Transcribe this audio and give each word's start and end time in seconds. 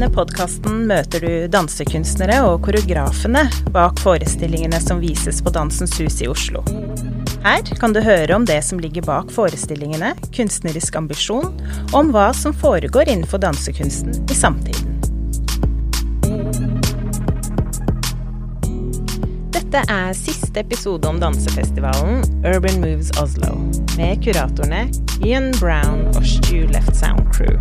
denne 0.00 0.14
podkasten 0.16 0.86
møter 0.88 1.20
du 1.20 1.32
dansekunstnere 1.52 2.38
og 2.48 2.62
koreografene 2.64 3.42
bak 3.74 3.98
forestillingene 4.00 4.78
som 4.80 4.96
vises 5.02 5.42
på 5.44 5.50
Dansens 5.52 5.92
Hus 6.00 6.22
i 6.24 6.28
Oslo. 6.30 6.62
Her 7.44 7.60
kan 7.76 7.92
du 7.92 8.00
høre 8.00 8.32
om 8.32 8.46
det 8.48 8.62
som 8.64 8.80
ligger 8.80 9.04
bak 9.04 9.28
forestillingene, 9.34 10.14
kunstnerisk 10.32 10.96
ambisjon, 10.96 11.50
og 11.90 11.98
om 11.98 12.12
hva 12.14 12.30
som 12.32 12.56
foregår 12.56 13.10
innenfor 13.12 13.42
dansekunsten 13.44 14.16
i 14.24 14.38
samtiden. 14.38 14.96
Dette 19.52 19.84
er 19.84 20.16
siste 20.16 20.64
episode 20.64 21.12
om 21.12 21.20
dansefestivalen 21.20 22.24
Urban 22.40 22.80
Moves 22.80 23.12
Oslo, 23.20 23.52
med 24.00 24.24
kuratorene 24.24 24.86
Ian 25.20 25.52
Brown 25.60 26.06
og 26.14 26.24
Stu 26.24 26.64
Left 26.72 26.96
Sound 26.96 27.28
Crew. 27.36 27.60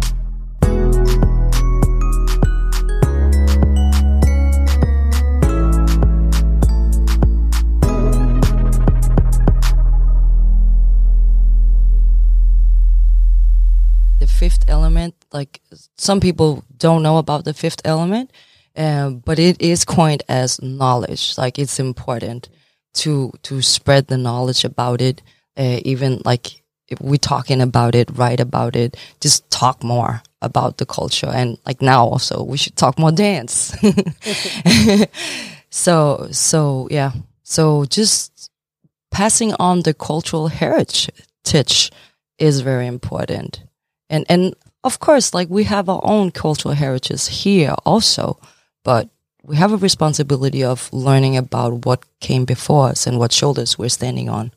Fifth 14.50 14.70
element 14.70 15.14
like 15.32 15.62
some 15.98 16.20
people 16.20 16.64
don't 16.78 17.04
know 17.04 17.18
about 17.18 17.46
the 17.46 17.54
fifth 17.54 17.82
element 17.86 18.32
uh, 18.76 19.10
but 19.10 19.40
it 19.40 19.62
is 19.62 19.84
coined 19.84 20.24
as 20.30 20.62
knowledge. 20.62 21.38
Like 21.38 21.60
it's 21.60 21.80
important 21.80 22.50
to 22.96 23.32
to 23.44 23.62
spread 23.62 24.08
the 24.08 24.18
knowledge 24.18 24.64
about 24.64 25.02
it 25.02 25.22
uh, 25.58 25.80
even 25.84 26.22
like 26.26 26.64
if 26.88 27.00
we're 27.02 27.18
talking 27.18 27.62
about 27.62 27.94
it 27.94 28.10
write 28.18 28.40
about 28.40 28.76
it 28.76 28.98
just 29.22 29.50
talk 29.52 29.84
more 29.84 30.22
about 30.42 30.78
the 30.78 30.86
culture. 30.86 31.28
And 31.28 31.58
like 31.66 31.82
now 31.82 32.06
also 32.06 32.44
we 32.44 32.58
should 32.58 32.76
talk 32.76 32.98
more 32.98 33.12
dance. 33.12 33.76
So 35.72 36.30
so 36.32 36.88
yeah. 36.90 37.12
So 37.44 37.86
just 37.86 38.50
passing 39.12 39.54
on 39.60 39.84
the 39.84 39.94
cultural 39.94 40.48
heritage 40.48 41.92
is 42.40 42.62
very 42.62 42.88
important 42.88 43.69
and 44.10 44.26
and 44.30 44.56
of 44.84 45.00
course 45.00 45.34
like 45.34 45.50
we 45.50 45.64
have 45.64 45.90
our 45.90 46.02
own 46.04 46.32
cultural 46.32 46.74
heritage 46.74 47.28
here 47.28 47.76
also 47.86 48.38
but 48.84 49.10
we 49.44 49.56
have 49.56 49.72
a 49.72 49.78
responsibility 49.78 50.64
of 50.64 50.90
learning 50.94 51.38
about 51.38 51.86
what 51.86 52.04
came 52.20 52.46
before 52.46 52.90
us 52.90 53.08
and 53.08 53.18
what 53.18 53.32
shoulders 53.32 53.78
we're 53.78 53.90
standing 53.90 54.30
on 54.30 54.52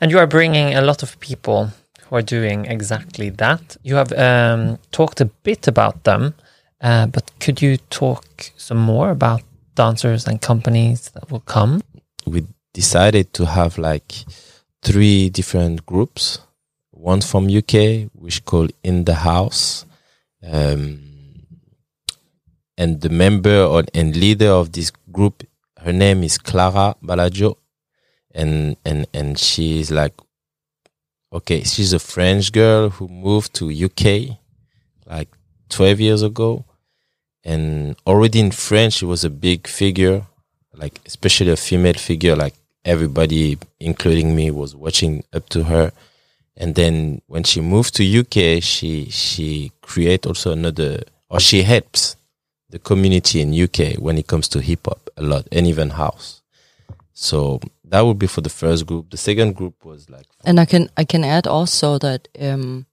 And 0.00 0.10
you 0.10 0.18
are 0.18 0.26
bringing 0.26 0.74
a 0.74 0.80
lot 0.80 1.02
of 1.02 1.20
people 1.20 1.70
who 2.08 2.16
are 2.16 2.22
doing 2.22 2.64
exactly 2.64 3.28
that. 3.30 3.76
You 3.82 3.96
have 3.96 4.10
um, 4.12 4.78
talked 4.90 5.20
a 5.20 5.26
bit 5.42 5.68
about 5.68 6.04
them, 6.04 6.34
uh, 6.80 7.06
but 7.06 7.30
could 7.40 7.60
you 7.60 7.76
talk 7.90 8.24
some 8.56 8.78
more 8.78 9.10
about 9.10 9.42
dancers 9.74 10.26
and 10.26 10.40
companies 10.40 11.10
that 11.10 11.30
will 11.30 11.44
come? 11.44 11.82
we 12.26 12.46
decided 12.72 13.32
to 13.34 13.46
have 13.46 13.78
like 13.78 14.12
three 14.82 15.30
different 15.30 15.86
groups. 15.86 16.38
One 16.90 17.20
from 17.20 17.48
UK, 17.48 18.10
which 18.12 18.44
called 18.44 18.72
In 18.82 19.04
the 19.04 19.14
House, 19.14 19.86
um, 20.42 21.00
and 22.76 23.00
the 23.00 23.08
member 23.08 23.62
or, 23.62 23.84
and 23.94 24.14
leader 24.16 24.50
of 24.50 24.72
this 24.72 24.90
group, 25.10 25.44
her 25.78 25.92
name 25.92 26.22
is 26.22 26.36
Clara 26.36 26.94
Balajo, 27.02 27.56
and 28.34 28.76
and 28.84 29.06
and 29.14 29.38
she's 29.38 29.90
like, 29.90 30.14
okay, 31.32 31.62
she's 31.62 31.92
a 31.94 31.98
French 31.98 32.52
girl 32.52 32.90
who 32.90 33.08
moved 33.08 33.54
to 33.54 33.70
UK 33.70 34.36
like 35.06 35.28
twelve 35.70 36.00
years 36.00 36.22
ago, 36.22 36.66
and 37.42 37.96
already 38.06 38.40
in 38.40 38.50
France 38.50 38.94
she 38.94 39.06
was 39.06 39.24
a 39.24 39.30
big 39.30 39.66
figure 39.66 40.26
like 40.74 41.00
especially 41.06 41.50
a 41.50 41.56
female 41.56 41.94
figure 41.94 42.36
like 42.36 42.54
everybody 42.84 43.58
including 43.78 44.34
me 44.34 44.50
was 44.50 44.74
watching 44.74 45.22
up 45.32 45.48
to 45.50 45.64
her 45.64 45.92
and 46.56 46.74
then 46.74 47.20
when 47.26 47.44
she 47.44 47.60
moved 47.60 47.94
to 47.94 48.02
UK 48.20 48.62
she 48.62 49.06
she 49.10 49.70
create 49.82 50.26
also 50.26 50.52
another 50.52 51.02
or 51.28 51.40
she 51.40 51.62
helps 51.62 52.16
the 52.70 52.78
community 52.78 53.40
in 53.40 53.52
UK 53.52 53.98
when 53.98 54.16
it 54.16 54.26
comes 54.26 54.48
to 54.48 54.60
hip 54.60 54.86
hop 54.86 55.10
a 55.16 55.22
lot 55.22 55.46
and 55.52 55.66
even 55.66 55.90
house 55.90 56.40
so 57.12 57.60
that 57.84 58.00
would 58.00 58.18
be 58.18 58.26
for 58.26 58.40
the 58.40 58.48
first 58.48 58.86
group 58.86 59.10
the 59.10 59.16
second 59.16 59.54
group 59.54 59.84
was 59.84 60.08
like 60.08 60.26
And 60.44 60.58
I 60.58 60.64
can 60.64 60.88
I 60.96 61.04
can 61.04 61.24
add 61.24 61.46
also 61.46 61.98
that 61.98 62.28
um 62.40 62.86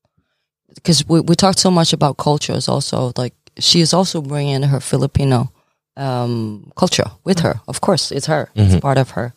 because 0.75 1.07
we 1.07 1.21
we 1.21 1.35
talked 1.35 1.59
so 1.59 1.71
much 1.71 1.93
about 1.93 2.17
cultures 2.17 2.67
also 2.67 3.13
like 3.15 3.33
she 3.59 3.79
is 3.79 3.93
also 3.93 4.21
bringing 4.21 4.63
her 4.63 4.79
Filipino 4.81 5.49
um 5.95 6.71
culture 6.75 7.09
with 7.23 7.39
her. 7.39 7.61
Of 7.67 7.79
course, 7.81 8.11
it's 8.11 8.27
her. 8.27 8.49
It's 8.53 8.75
Mhm. 8.75 8.81
part 8.81 8.97
of 8.99 9.11
her. 9.11 9.33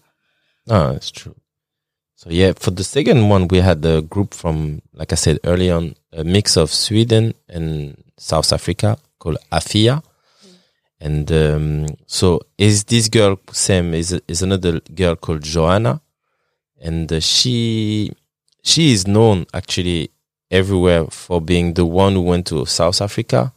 No, 0.70 0.92
it's 0.92 1.10
true. 1.10 1.34
So 2.14 2.30
yeah, 2.30 2.52
for 2.56 2.70
the 2.70 2.84
second 2.84 3.28
one, 3.28 3.48
we 3.48 3.58
had 3.58 3.82
the 3.82 4.02
group 4.02 4.34
from, 4.34 4.82
like 4.92 5.10
I 5.10 5.16
said 5.16 5.40
early 5.42 5.70
on, 5.70 5.96
a 6.12 6.22
mix 6.22 6.56
of 6.56 6.70
Sweden 6.72 7.34
and 7.48 7.96
South 8.16 8.52
Africa 8.52 8.98
called 9.18 9.38
Afia. 9.50 10.02
And 11.00 11.32
um, 11.32 11.86
so 12.06 12.42
is 12.58 12.84
this 12.84 13.08
girl 13.08 13.40
Sam 13.52 13.94
is 13.94 14.12
is 14.28 14.42
another 14.42 14.80
girl 14.94 15.16
called 15.16 15.42
Joanna, 15.42 16.02
and 16.78 17.10
uh, 17.10 17.20
she 17.20 18.12
she 18.62 18.92
is 18.92 19.06
known 19.06 19.46
actually 19.54 20.10
everywhere 20.50 21.06
for 21.06 21.40
being 21.40 21.72
the 21.72 21.86
one 21.86 22.12
who 22.12 22.20
went 22.20 22.46
to 22.48 22.66
South 22.66 23.00
Africa 23.00 23.54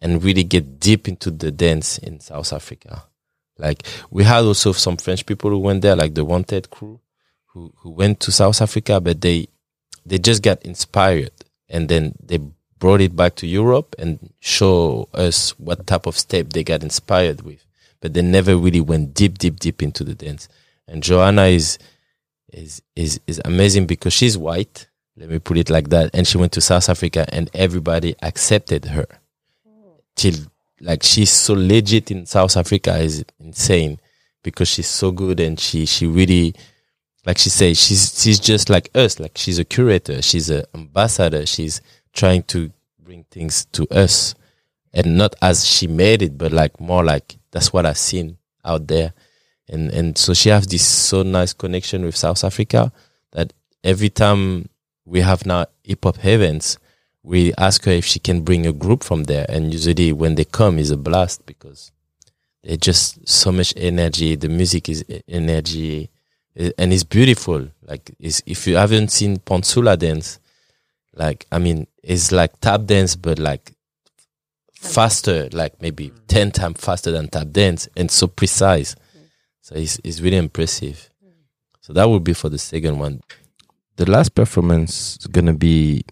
and 0.00 0.22
really 0.22 0.44
get 0.44 0.78
deep 0.78 1.08
into 1.08 1.32
the 1.32 1.50
dance 1.50 1.98
in 1.98 2.20
South 2.20 2.52
Africa. 2.52 3.02
Like 3.58 3.84
we 4.10 4.24
had 4.24 4.44
also 4.44 4.72
some 4.72 4.96
French 4.96 5.24
people 5.26 5.50
who 5.50 5.58
went 5.58 5.82
there, 5.82 5.96
like 5.96 6.14
the 6.14 6.24
Wanted 6.24 6.70
crew, 6.70 7.00
who 7.46 7.72
who 7.78 7.90
went 7.90 8.20
to 8.20 8.32
South 8.32 8.60
Africa, 8.60 9.00
but 9.00 9.20
they 9.20 9.48
they 10.04 10.18
just 10.18 10.42
got 10.42 10.62
inspired 10.62 11.30
and 11.68 11.88
then 11.88 12.14
they 12.22 12.38
brought 12.78 13.00
it 13.00 13.16
back 13.16 13.34
to 13.36 13.46
Europe 13.46 13.94
and 13.98 14.32
show 14.40 15.08
us 15.14 15.58
what 15.58 15.86
type 15.86 16.06
of 16.06 16.18
step 16.18 16.50
they 16.50 16.62
got 16.62 16.82
inspired 16.82 17.42
with. 17.42 17.64
But 18.00 18.12
they 18.12 18.22
never 18.22 18.56
really 18.56 18.80
went 18.82 19.14
deep, 19.14 19.38
deep, 19.38 19.58
deep 19.58 19.82
into 19.82 20.04
the 20.04 20.14
dance. 20.14 20.48
And 20.86 21.02
Joanna 21.02 21.44
is 21.44 21.78
is 22.52 22.82
is 22.94 23.20
is 23.26 23.40
amazing 23.44 23.86
because 23.86 24.12
she's 24.12 24.36
white. 24.36 24.88
Let 25.16 25.30
me 25.30 25.38
put 25.38 25.56
it 25.56 25.70
like 25.70 25.90
that. 25.90 26.10
And 26.12 26.26
she 26.26 26.38
went 26.38 26.52
to 26.52 26.60
South 26.60 26.88
Africa 26.88 27.24
and 27.32 27.48
everybody 27.54 28.16
accepted 28.20 28.86
her. 28.86 29.06
Mm. 29.66 30.00
Till 30.16 30.34
like 30.80 31.02
she's 31.02 31.30
so 31.30 31.54
legit 31.54 32.10
in 32.10 32.26
South 32.26 32.56
Africa 32.56 32.96
is 32.98 33.24
insane 33.38 34.00
because 34.42 34.68
she's 34.68 34.88
so 34.88 35.10
good 35.12 35.40
and 35.40 35.58
she 35.58 35.86
she 35.86 36.06
really 36.06 36.54
like 37.26 37.38
she 37.38 37.50
says 37.50 37.78
she's 37.80 38.20
she's 38.22 38.40
just 38.40 38.68
like 38.68 38.90
us. 38.94 39.18
Like 39.18 39.32
she's 39.36 39.58
a 39.58 39.64
curator 39.64 40.20
she's 40.22 40.50
an 40.50 40.64
ambassador 40.74 41.46
she's 41.46 41.80
trying 42.12 42.42
to 42.44 42.70
bring 42.98 43.24
things 43.30 43.64
to 43.72 43.86
us. 43.88 44.34
And 44.92 45.18
not 45.18 45.34
as 45.42 45.66
she 45.66 45.86
made 45.86 46.22
it 46.22 46.38
but 46.38 46.52
like 46.52 46.80
more 46.80 47.02
like 47.02 47.36
that's 47.50 47.72
what 47.72 47.86
i've 47.86 47.98
seen 47.98 48.38
out 48.64 48.86
there. 48.86 49.12
And 49.68 49.90
and 49.90 50.18
so 50.18 50.34
she 50.34 50.50
has 50.50 50.66
this 50.66 50.86
so 50.86 51.22
nice 51.22 51.52
connection 51.52 52.04
with 52.04 52.16
south 52.16 52.44
africa 52.44 52.92
that 53.32 53.52
every 53.82 54.10
time 54.10 54.68
we 55.04 55.20
have 55.20 55.46
now 55.46 55.66
hip 55.82 56.04
hop 56.04 56.24
events 56.24 56.78
we 57.24 57.52
ask 57.54 57.84
her 57.84 57.90
if 57.90 58.04
she 58.04 58.20
can 58.20 58.42
bring 58.42 58.66
a 58.66 58.72
group 58.72 59.02
from 59.02 59.24
there. 59.24 59.46
And 59.48 59.72
usually 59.72 60.12
when 60.12 60.36
they 60.36 60.44
come 60.44 60.78
is 60.78 60.90
a 60.90 60.96
blast 60.96 61.44
because 61.46 61.90
they're 62.62 62.76
just 62.76 63.26
so 63.26 63.50
much 63.50 63.74
energy. 63.76 64.36
The 64.36 64.48
music 64.48 64.88
is 64.88 65.04
energy 65.26 66.10
and 66.54 66.92
it's 66.92 67.02
beautiful. 67.02 67.68
Like 67.82 68.14
it's, 68.20 68.42
if 68.46 68.66
you 68.66 68.76
haven't 68.76 69.08
seen 69.10 69.38
pantsula 69.38 69.98
dance 69.98 70.38
like 71.16 71.46
i 71.52 71.58
mean 71.58 71.86
it's 72.02 72.32
like 72.32 72.58
tap 72.60 72.84
dance 72.86 73.14
but 73.16 73.38
like 73.38 73.72
faster 74.72 75.48
like 75.52 75.80
maybe 75.80 76.10
mm. 76.10 76.26
10 76.28 76.50
times 76.52 76.80
faster 76.80 77.10
than 77.10 77.28
tap 77.28 77.50
dance 77.50 77.88
and 77.96 78.10
so 78.10 78.26
precise. 78.26 78.94
Mm. 78.94 79.22
So 79.62 79.74
it's, 79.76 79.98
it's 80.04 80.20
really 80.20 80.36
impressive. 80.36 81.10
Mm. 81.24 81.30
So 81.80 81.92
that 81.94 82.08
would 82.08 82.22
be 82.22 82.34
for 82.34 82.50
the 82.50 82.58
second 82.58 82.98
one. 82.98 83.22
The 83.96 84.10
last 84.10 84.34
performance 84.34 85.16
is 85.16 85.26
gonna 85.26 85.54
be 85.54 86.04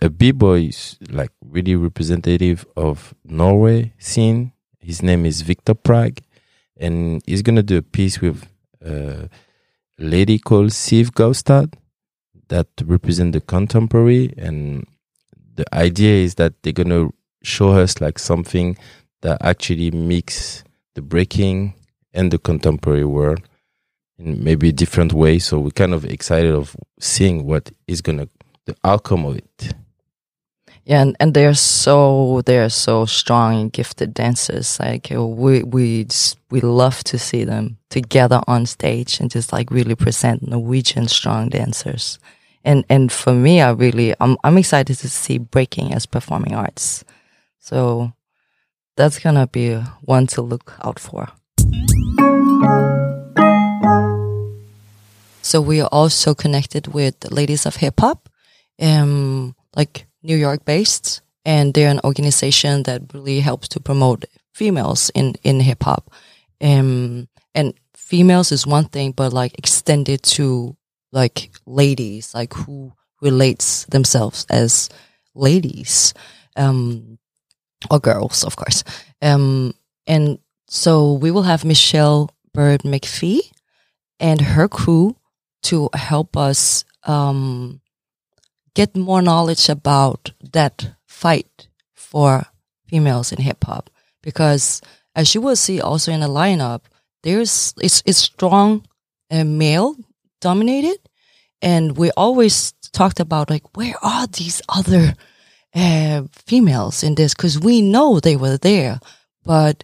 a 0.00 0.08
b-boy 0.08 0.60
is, 0.60 0.96
like 1.10 1.30
really 1.44 1.74
representative 1.74 2.66
of 2.76 3.14
norway 3.24 3.92
scene 3.98 4.52
his 4.80 5.02
name 5.02 5.26
is 5.26 5.42
victor 5.42 5.74
prague 5.74 6.18
and 6.76 7.22
he's 7.26 7.42
gonna 7.42 7.62
do 7.62 7.76
a 7.76 7.82
piece 7.82 8.20
with 8.20 8.46
uh, 8.84 9.26
a 9.98 10.04
lady 10.04 10.38
called 10.38 10.70
Siv 10.70 11.10
Gaustad 11.10 11.74
that 12.48 12.68
represent 12.84 13.32
the 13.32 13.40
contemporary 13.40 14.32
and 14.38 14.86
the 15.56 15.64
idea 15.74 16.24
is 16.24 16.36
that 16.36 16.54
they're 16.62 16.72
gonna 16.72 17.08
show 17.42 17.70
us 17.72 18.00
like 18.00 18.18
something 18.18 18.76
that 19.22 19.38
actually 19.40 19.90
mix 19.90 20.62
the 20.94 21.02
breaking 21.02 21.74
and 22.14 22.30
the 22.30 22.38
contemporary 22.38 23.04
world 23.04 23.40
in 24.18 24.42
maybe 24.42 24.68
a 24.68 24.72
different 24.72 25.12
way. 25.12 25.38
So 25.38 25.58
we're 25.58 25.70
kind 25.70 25.94
of 25.94 26.04
excited 26.04 26.52
of 26.52 26.76
seeing 26.98 27.44
what 27.44 27.70
is 27.86 28.00
gonna 28.00 28.28
the 28.66 28.76
outcome 28.84 29.24
of 29.24 29.36
it. 29.36 29.74
Yeah, 30.88 31.02
and, 31.02 31.16
and 31.20 31.34
they're 31.34 31.52
so 31.52 32.40
they're 32.46 32.70
so 32.70 33.04
strong 33.04 33.60
and 33.60 33.70
gifted 33.70 34.14
dancers. 34.14 34.80
Like 34.80 35.12
uh, 35.12 35.22
we 35.22 35.62
we 35.62 36.04
just, 36.04 36.38
we 36.50 36.62
love 36.62 37.04
to 37.04 37.18
see 37.18 37.44
them 37.44 37.76
together 37.90 38.40
on 38.48 38.64
stage 38.64 39.20
and 39.20 39.30
just 39.30 39.52
like 39.52 39.70
really 39.70 39.94
present 39.94 40.48
Norwegian 40.48 41.06
strong 41.06 41.50
dancers. 41.50 42.18
And 42.64 42.86
and 42.88 43.12
for 43.12 43.34
me, 43.34 43.60
I 43.60 43.72
really 43.72 44.14
I'm 44.18 44.38
I'm 44.42 44.56
excited 44.56 44.96
to 44.96 45.10
see 45.10 45.36
breaking 45.36 45.92
as 45.92 46.06
performing 46.06 46.54
arts. 46.54 47.04
So 47.58 48.14
that's 48.96 49.18
gonna 49.18 49.46
be 49.46 49.74
one 50.06 50.26
to 50.28 50.40
look 50.40 50.72
out 50.82 50.98
for. 50.98 51.28
So 55.42 55.60
we 55.60 55.82
are 55.82 55.90
also 55.92 56.34
connected 56.34 56.94
with 56.94 57.30
Ladies 57.30 57.66
of 57.66 57.76
Hip 57.76 58.00
Hop, 58.00 58.30
um, 58.80 59.54
like 59.76 60.07
New 60.22 60.36
York 60.36 60.64
based, 60.64 61.20
and 61.44 61.74
they're 61.74 61.90
an 61.90 62.00
organization 62.04 62.82
that 62.84 63.02
really 63.14 63.40
helps 63.40 63.68
to 63.68 63.80
promote 63.80 64.24
females 64.52 65.10
in 65.14 65.34
in 65.42 65.60
hip 65.60 65.82
hop. 65.82 66.10
Um, 66.60 67.28
and 67.54 67.74
females 67.94 68.52
is 68.52 68.66
one 68.66 68.86
thing, 68.86 69.12
but 69.12 69.32
like 69.32 69.58
extended 69.58 70.22
to 70.22 70.76
like 71.12 71.50
ladies, 71.66 72.34
like 72.34 72.52
who 72.54 72.92
relates 73.20 73.84
themselves 73.86 74.46
as 74.50 74.88
ladies, 75.34 76.14
um, 76.56 77.18
or 77.90 77.98
girls, 77.98 78.44
of 78.44 78.56
course. 78.56 78.84
Um, 79.22 79.74
and 80.06 80.38
so 80.68 81.14
we 81.14 81.30
will 81.30 81.42
have 81.42 81.64
Michelle 81.64 82.30
Bird 82.52 82.82
McPhee 82.82 83.50
and 84.20 84.40
her 84.40 84.68
crew 84.68 85.16
to 85.62 85.88
help 85.94 86.36
us 86.36 86.84
um, 87.04 87.80
get 88.78 88.96
more 88.96 89.20
knowledge 89.20 89.68
about 89.68 90.30
that 90.52 90.76
fight 91.04 91.66
for 91.94 92.46
females 92.86 93.32
in 93.32 93.42
hip 93.42 93.64
hop. 93.64 93.90
Because 94.22 94.80
as 95.16 95.34
you 95.34 95.40
will 95.40 95.56
see 95.56 95.80
also 95.80 96.12
in 96.12 96.20
the 96.20 96.28
lineup, 96.28 96.82
there's 97.24 97.74
it's 97.82 98.02
it's 98.06 98.18
strong 98.18 98.86
and 99.30 99.58
male 99.58 99.96
dominated, 100.40 100.98
and 101.60 101.98
we 101.98 102.12
always 102.12 102.72
talked 102.92 103.18
about 103.18 103.50
like 103.50 103.66
where 103.76 103.96
are 104.00 104.28
these 104.28 104.62
other 104.68 105.14
uh, 105.74 106.22
females 106.46 107.02
in 107.02 107.16
this? 107.16 107.34
Because 107.34 107.58
we 107.58 107.82
know 107.82 108.20
they 108.20 108.36
were 108.36 108.58
there, 108.58 109.00
but 109.42 109.82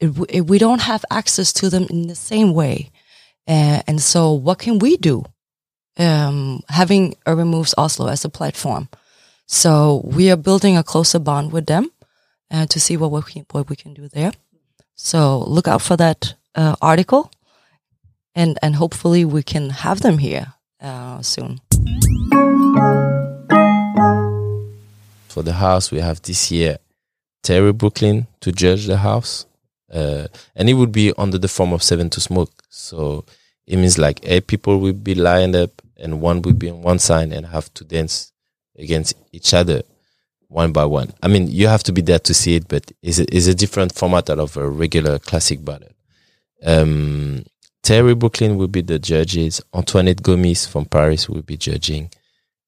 it, 0.00 0.10
it, 0.28 0.40
we 0.42 0.58
don't 0.58 0.82
have 0.82 1.04
access 1.10 1.50
to 1.54 1.70
them 1.70 1.86
in 1.88 2.08
the 2.08 2.14
same 2.14 2.52
way. 2.52 2.90
Uh, 3.48 3.80
and 3.88 4.02
so, 4.02 4.32
what 4.32 4.58
can 4.58 4.78
we 4.78 4.98
do? 4.98 5.24
Um, 5.98 6.62
having 6.68 7.14
Urban 7.26 7.48
Moves 7.48 7.74
Oslo 7.76 8.06
as 8.06 8.24
a 8.24 8.28
platform. 8.28 8.88
So 9.46 10.02
we 10.04 10.30
are 10.30 10.36
building 10.36 10.76
a 10.76 10.82
closer 10.82 11.18
bond 11.18 11.52
with 11.52 11.66
them 11.66 11.90
uh, 12.50 12.66
to 12.66 12.80
see 12.80 12.96
what 12.96 13.10
we 13.10 13.22
can, 13.22 13.44
what 13.50 13.68
we 13.68 13.76
can 13.76 13.94
do 13.94 14.08
there. 14.08 14.32
So 14.94 15.40
look 15.40 15.66
out 15.66 15.82
for 15.82 15.96
that 15.96 16.34
uh, 16.54 16.76
article, 16.80 17.32
and 18.34 18.58
and 18.62 18.76
hopefully 18.76 19.24
we 19.24 19.42
can 19.42 19.70
have 19.70 20.00
them 20.00 20.18
here 20.18 20.54
uh, 20.80 21.22
soon. 21.22 21.60
For 25.28 25.42
the 25.42 25.54
house, 25.54 25.90
we 25.90 26.00
have 26.00 26.22
this 26.22 26.50
year 26.50 26.78
Terry 27.42 27.72
Brooklyn 27.72 28.26
to 28.40 28.52
judge 28.52 28.86
the 28.86 28.98
house, 28.98 29.46
uh, 29.92 30.28
and 30.54 30.68
it 30.68 30.74
would 30.74 30.92
be 30.92 31.12
under 31.18 31.38
the 31.38 31.48
form 31.48 31.72
of 31.72 31.82
Seven 31.82 32.10
to 32.10 32.20
Smoke. 32.20 32.52
So 32.68 33.24
it 33.70 33.76
means 33.76 33.98
like 33.98 34.18
eight 34.24 34.46
people 34.48 34.78
will 34.80 34.92
be 34.92 35.14
lined 35.14 35.54
up, 35.54 35.70
and 35.96 36.20
one 36.20 36.42
will 36.42 36.54
be 36.54 36.68
on 36.70 36.82
one 36.82 36.98
side 36.98 37.32
and 37.32 37.46
have 37.46 37.72
to 37.74 37.84
dance 37.84 38.32
against 38.76 39.14
each 39.32 39.54
other 39.54 39.82
one 40.48 40.72
by 40.72 40.84
one. 40.84 41.12
I 41.22 41.28
mean, 41.28 41.46
you 41.48 41.68
have 41.68 41.84
to 41.84 41.92
be 41.92 42.02
there 42.02 42.18
to 42.18 42.34
see 42.34 42.56
it, 42.56 42.66
but 42.66 42.90
it's 43.02 43.20
a, 43.20 43.36
it's 43.36 43.46
a 43.46 43.54
different 43.54 43.94
format 43.94 44.28
out 44.30 44.40
of 44.40 44.56
a 44.56 44.68
regular 44.68 45.20
classic 45.20 45.64
battle. 45.64 45.92
Um, 46.64 47.44
Terry 47.82 48.14
Brooklyn 48.14 48.56
will 48.56 48.68
be 48.68 48.80
the 48.82 48.98
judges. 48.98 49.60
Antoinette 49.72 50.22
Gomis 50.22 50.66
from 50.68 50.84
Paris 50.86 51.28
will 51.28 51.42
be 51.42 51.56
judging, 51.56 52.10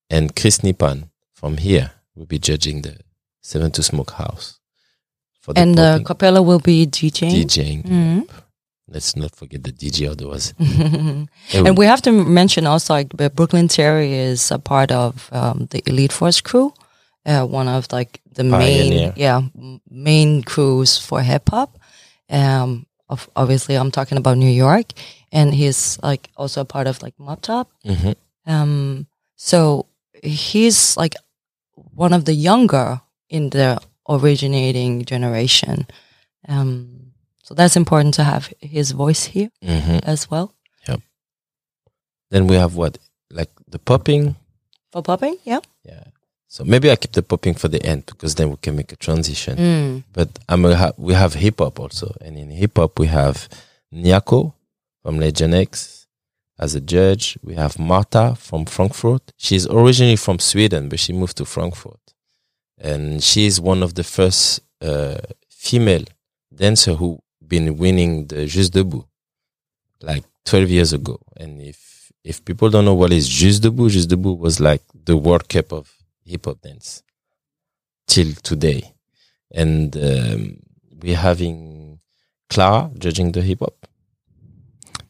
and 0.09 0.35
Chris 0.37 0.59
Nipan 0.59 1.09
from 1.35 1.57
here 1.57 1.91
will 2.15 2.27
be 2.27 2.39
judging 2.39 2.83
the 2.83 2.97
Seven 3.41 3.73
to 3.73 3.83
Smoke 3.83 4.13
House. 4.13 4.61
The 5.47 5.55
and 5.61 5.75
the 5.77 6.03
Capella 6.07 6.41
will 6.41 6.61
be 6.61 6.87
DJing. 6.87 7.33
DJing. 7.45 7.83
Mhm. 7.85 8.29
Let's 8.93 9.17
not 9.17 9.35
forget 9.35 9.63
the 9.65 9.73
DJ. 9.73 10.11
Otherwise, 10.11 10.55
and 11.55 11.79
we 11.79 11.87
have 11.87 12.03
to 12.03 12.13
mention 12.13 12.67
also 12.67 12.95
like 12.95 13.09
Brooklyn 13.35 13.69
Terry 13.69 14.13
is 14.15 14.51
a 14.51 14.59
part 14.59 14.91
of 14.93 15.29
um, 15.33 15.67
the 15.71 15.83
Elite 15.87 16.13
Force 16.13 16.41
crew, 16.43 16.73
uh, 17.27 17.47
one 17.47 17.69
of 17.69 17.87
like 17.93 18.21
the 18.35 18.45
main 18.45 18.91
Pioneer. 18.93 19.13
yeah 19.17 19.43
main 19.91 20.43
crews 20.43 20.99
for 20.99 21.21
hip 21.23 21.49
hop. 21.51 21.79
Um, 22.31 22.87
of, 23.09 23.29
obviously 23.37 23.75
I'm 23.77 23.91
talking 23.91 24.19
about 24.19 24.37
New 24.39 24.51
York, 24.51 24.93
and 25.33 25.55
he's 25.55 25.99
like 26.03 26.29
also 26.37 26.61
a 26.61 26.65
part 26.65 26.87
of 26.87 27.03
like 27.03 27.15
Mop 27.19 27.41
Top. 27.43 27.71
Mhm. 27.85 28.15
Um, 28.47 29.07
so 29.37 29.87
he's 30.23 30.97
like 30.97 31.15
one 31.95 32.13
of 32.13 32.25
the 32.25 32.35
younger 32.35 33.01
in 33.29 33.51
the 33.51 33.79
originating 34.09 35.05
generation. 35.05 35.87
Um, 36.49 37.12
so 37.43 37.55
that's 37.55 37.77
important 37.77 38.15
to 38.15 38.25
have 38.25 38.53
his 38.61 38.93
voice 38.93 39.25
here 39.35 39.51
Mhm. 39.63 40.01
as 40.05 40.31
well. 40.31 40.53
then 42.31 42.47
we 42.47 42.57
have 42.57 42.75
what 42.77 42.97
like 43.31 43.51
the 43.69 43.79
popping. 43.79 44.35
For 44.91 45.03
popping, 45.03 45.37
yeah. 45.45 45.61
Yeah. 45.85 46.05
So 46.49 46.65
maybe 46.65 46.91
I 46.91 46.97
keep 46.97 47.13
the 47.13 47.23
popping 47.23 47.55
for 47.55 47.69
the 47.69 47.83
end 47.85 48.07
because 48.07 48.35
then 48.37 48.51
we 48.51 48.57
can 48.57 48.75
make 48.77 48.93
a 48.93 48.97
transition. 48.97 49.57
Mm. 49.59 50.05
But 50.13 50.29
I'm 50.49 50.65
a 50.65 50.75
ha- 50.77 50.93
we 50.97 51.13
have 51.15 51.35
hip 51.35 51.59
hop 51.59 51.79
also, 51.79 52.15
and 52.21 52.39
in 52.39 52.51
hip 52.51 52.77
hop 52.79 52.99
we 52.99 53.07
have 53.07 53.49
Nyako 53.93 54.53
from 55.03 55.19
Legend 55.19 55.55
X 55.55 56.07
as 56.59 56.75
a 56.75 56.81
judge. 56.81 57.39
We 57.43 57.55
have 57.55 57.79
Marta 57.79 58.35
from 58.39 58.65
Frankfurt. 58.67 59.33
She's 59.37 59.67
originally 59.67 60.17
from 60.17 60.39
Sweden, 60.39 60.89
but 60.89 61.01
she 61.01 61.13
moved 61.13 61.37
to 61.39 61.45
Frankfurt, 61.45 62.01
and 62.79 63.23
she's 63.23 63.61
one 63.61 63.83
of 63.83 63.95
the 63.95 64.05
first 64.05 64.61
uh, 64.81 65.19
female 65.51 66.05
dancer 66.55 66.95
who 66.95 67.19
been 67.53 67.77
winning 67.83 68.13
the 68.29 68.47
Juste 68.47 68.73
Debout 68.73 69.05
like 70.01 70.25
12 70.45 70.71
years 70.71 70.93
ago. 70.93 71.21
And 71.37 71.61
if 71.61 72.11
if 72.25 72.45
people 72.45 72.71
don't 72.71 72.85
know 72.85 72.95
what 72.95 73.13
is 73.13 73.29
Juste 73.29 73.63
Debout, 73.65 73.91
Juste 73.91 74.09
Debout 74.09 74.39
was 74.39 74.59
like 74.61 74.83
the 75.09 75.17
World 75.17 75.49
Cup 75.49 75.73
of 75.73 75.85
hip 76.25 76.47
hop 76.47 76.59
dance 76.63 77.03
till 78.07 78.33
today 78.43 78.83
and 79.63 79.97
um, 79.97 80.41
we're 81.03 81.23
having 81.31 81.99
Clara 82.49 82.91
judging 82.99 83.33
the 83.33 83.43
hip 83.43 83.61
hop. 83.61 83.77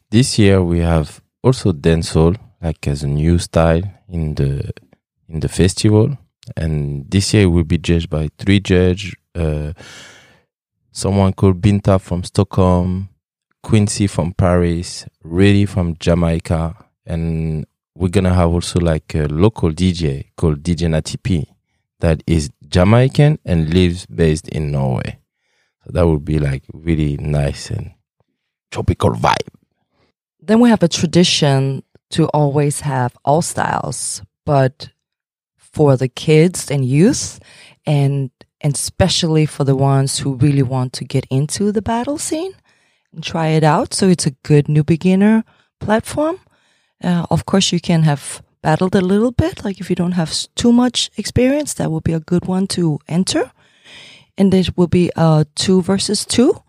This 0.09 0.37
year 0.37 0.61
we 0.61 0.79
have 0.79 1.21
also 1.41 1.71
dancehall 1.71 2.35
like 2.61 2.87
as 2.87 3.03
a 3.03 3.07
new 3.07 3.37
style 3.39 3.83
in 4.09 4.35
the 4.35 4.71
in 5.29 5.39
the 5.39 5.49
festival, 5.49 6.17
and 6.55 7.09
this 7.09 7.33
year 7.33 7.49
will 7.49 7.63
be 7.63 7.77
judged 7.77 8.09
by 8.09 8.29
three 8.37 8.59
judges. 8.59 9.15
Uh, 9.35 9.73
someone 10.93 11.33
called 11.33 11.59
Binta 11.59 11.99
from 11.99 12.23
Stockholm, 12.23 13.09
Quincy 13.63 14.07
from 14.07 14.31
Paris, 14.33 15.05
Reddy 15.23 15.65
from 15.65 15.97
Jamaica, 15.99 16.75
and 17.05 17.65
we're 17.95 18.09
gonna 18.09 18.33
have 18.33 18.49
also 18.49 18.79
like 18.79 19.13
a 19.15 19.27
local 19.27 19.71
DJ 19.71 20.27
called 20.37 20.63
DJ 20.63 20.89
Natty 20.89 21.17
P 21.17 21.49
that 21.99 22.23
is 22.27 22.49
Jamaican 22.67 23.39
and 23.43 23.73
lives 23.73 24.05
based 24.05 24.47
in 24.49 24.71
Norway. 24.71 25.19
So 25.83 25.91
that 25.93 26.07
would 26.07 26.23
be 26.23 26.39
like 26.39 26.63
really 26.73 27.17
nice 27.17 27.69
and 27.69 27.91
tropical 28.71 29.11
vibe. 29.11 29.49
Then 30.39 30.59
we 30.59 30.69
have 30.69 30.83
a 30.83 30.87
tradition 30.87 31.83
to 32.11 32.27
always 32.27 32.81
have 32.81 33.17
all 33.25 33.41
styles, 33.41 34.21
but 34.45 34.89
for 35.57 35.97
the 35.97 36.07
kids 36.07 36.69
and 36.69 36.85
youth, 36.85 37.39
and 37.85 38.29
and 38.63 38.73
especially 38.73 39.45
for 39.45 39.65
the 39.65 39.75
ones 39.75 40.19
who 40.19 40.35
really 40.35 40.63
want 40.63 40.93
to 40.93 41.03
get 41.03 41.25
into 41.29 41.71
the 41.71 41.81
battle 41.81 42.17
scene 42.17 42.53
and 43.13 43.21
try 43.21 43.47
it 43.49 43.63
out. 43.63 43.93
So 43.93 44.07
it's 44.07 44.25
a 44.25 44.31
good 44.43 44.69
new 44.69 44.83
beginner 44.83 45.43
platform. 45.79 46.39
Uh, 47.03 47.25
of 47.29 47.45
course, 47.45 47.73
you 47.73 47.81
can 47.81 48.03
have 48.03 48.41
battled 48.61 48.95
a 48.95 49.01
little 49.01 49.31
bit. 49.31 49.65
Like 49.65 49.81
if 49.81 49.89
you 49.89 49.95
don't 49.95 50.13
have 50.13 50.33
too 50.55 50.71
much 50.71 51.11
experience, 51.17 51.73
that 51.75 51.91
would 51.91 52.05
be 52.05 52.13
a 52.13 52.21
good 52.21 52.45
one 52.45 52.65
to 52.67 52.99
enter. 53.07 53.51
And 54.37 54.53
it 54.53 54.75
will 54.77 54.87
be 54.87 55.11
uh, 55.15 55.43
two 55.55 55.81
versus 55.81 56.25
two. 56.25 56.63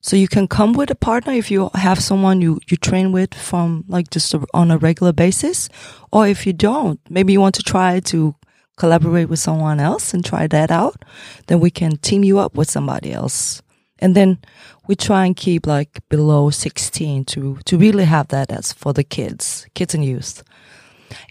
So 0.00 0.14
you 0.14 0.28
can 0.28 0.46
come 0.46 0.74
with 0.74 0.90
a 0.90 0.94
partner 0.94 1.32
if 1.32 1.50
you 1.50 1.70
have 1.74 2.00
someone 2.00 2.40
you, 2.40 2.60
you 2.68 2.76
train 2.76 3.10
with 3.10 3.34
from 3.34 3.84
like 3.88 4.10
just 4.10 4.32
a, 4.34 4.46
on 4.54 4.70
a 4.70 4.78
regular 4.78 5.12
basis. 5.12 5.68
Or 6.12 6.28
if 6.28 6.46
you 6.46 6.52
don't, 6.52 7.00
maybe 7.10 7.32
you 7.32 7.40
want 7.40 7.56
to 7.56 7.62
try 7.62 7.98
to 8.00 8.36
collaborate 8.78 9.28
with 9.28 9.38
someone 9.38 9.80
else 9.80 10.14
and 10.14 10.24
try 10.24 10.46
that 10.46 10.70
out. 10.70 11.04
Then 11.46 11.60
we 11.60 11.70
can 11.70 11.96
team 11.98 12.24
you 12.24 12.38
up 12.38 12.54
with 12.54 12.70
somebody 12.70 13.12
else. 13.12 13.62
And 13.98 14.14
then 14.14 14.38
we 14.86 14.94
try 14.94 15.26
and 15.26 15.36
keep 15.36 15.66
like 15.66 16.00
below 16.08 16.50
16 16.50 17.24
to, 17.26 17.58
to 17.64 17.76
really 17.76 18.04
have 18.04 18.28
that 18.28 18.52
as 18.52 18.72
for 18.72 18.92
the 18.92 19.04
kids, 19.04 19.66
kids 19.74 19.94
and 19.94 20.04
youth. 20.04 20.42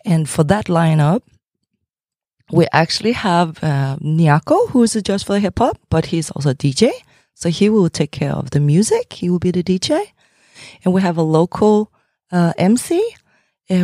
And 0.05 0.29
for 0.29 0.43
that 0.45 0.65
lineup, 0.65 1.21
we 2.51 2.65
actually 2.71 3.13
have 3.13 3.63
uh, 3.63 3.97
Nyako, 4.01 4.69
who 4.69 4.83
is 4.83 4.95
a 4.95 5.01
judge 5.01 5.25
for 5.25 5.39
hip 5.39 5.59
hop, 5.59 5.77
but 5.89 6.07
he's 6.07 6.31
also 6.31 6.51
a 6.51 6.55
DJ. 6.55 6.91
So 7.33 7.49
he 7.49 7.69
will 7.69 7.89
take 7.89 8.11
care 8.11 8.31
of 8.31 8.49
the 8.51 8.59
music. 8.59 9.13
He 9.13 9.29
will 9.29 9.39
be 9.39 9.51
the 9.51 9.63
DJ. 9.63 10.07
And 10.83 10.93
we 10.93 11.01
have 11.01 11.17
a 11.17 11.21
local 11.21 11.91
uh, 12.31 12.53
MC 12.57 13.03
uh, 13.69 13.75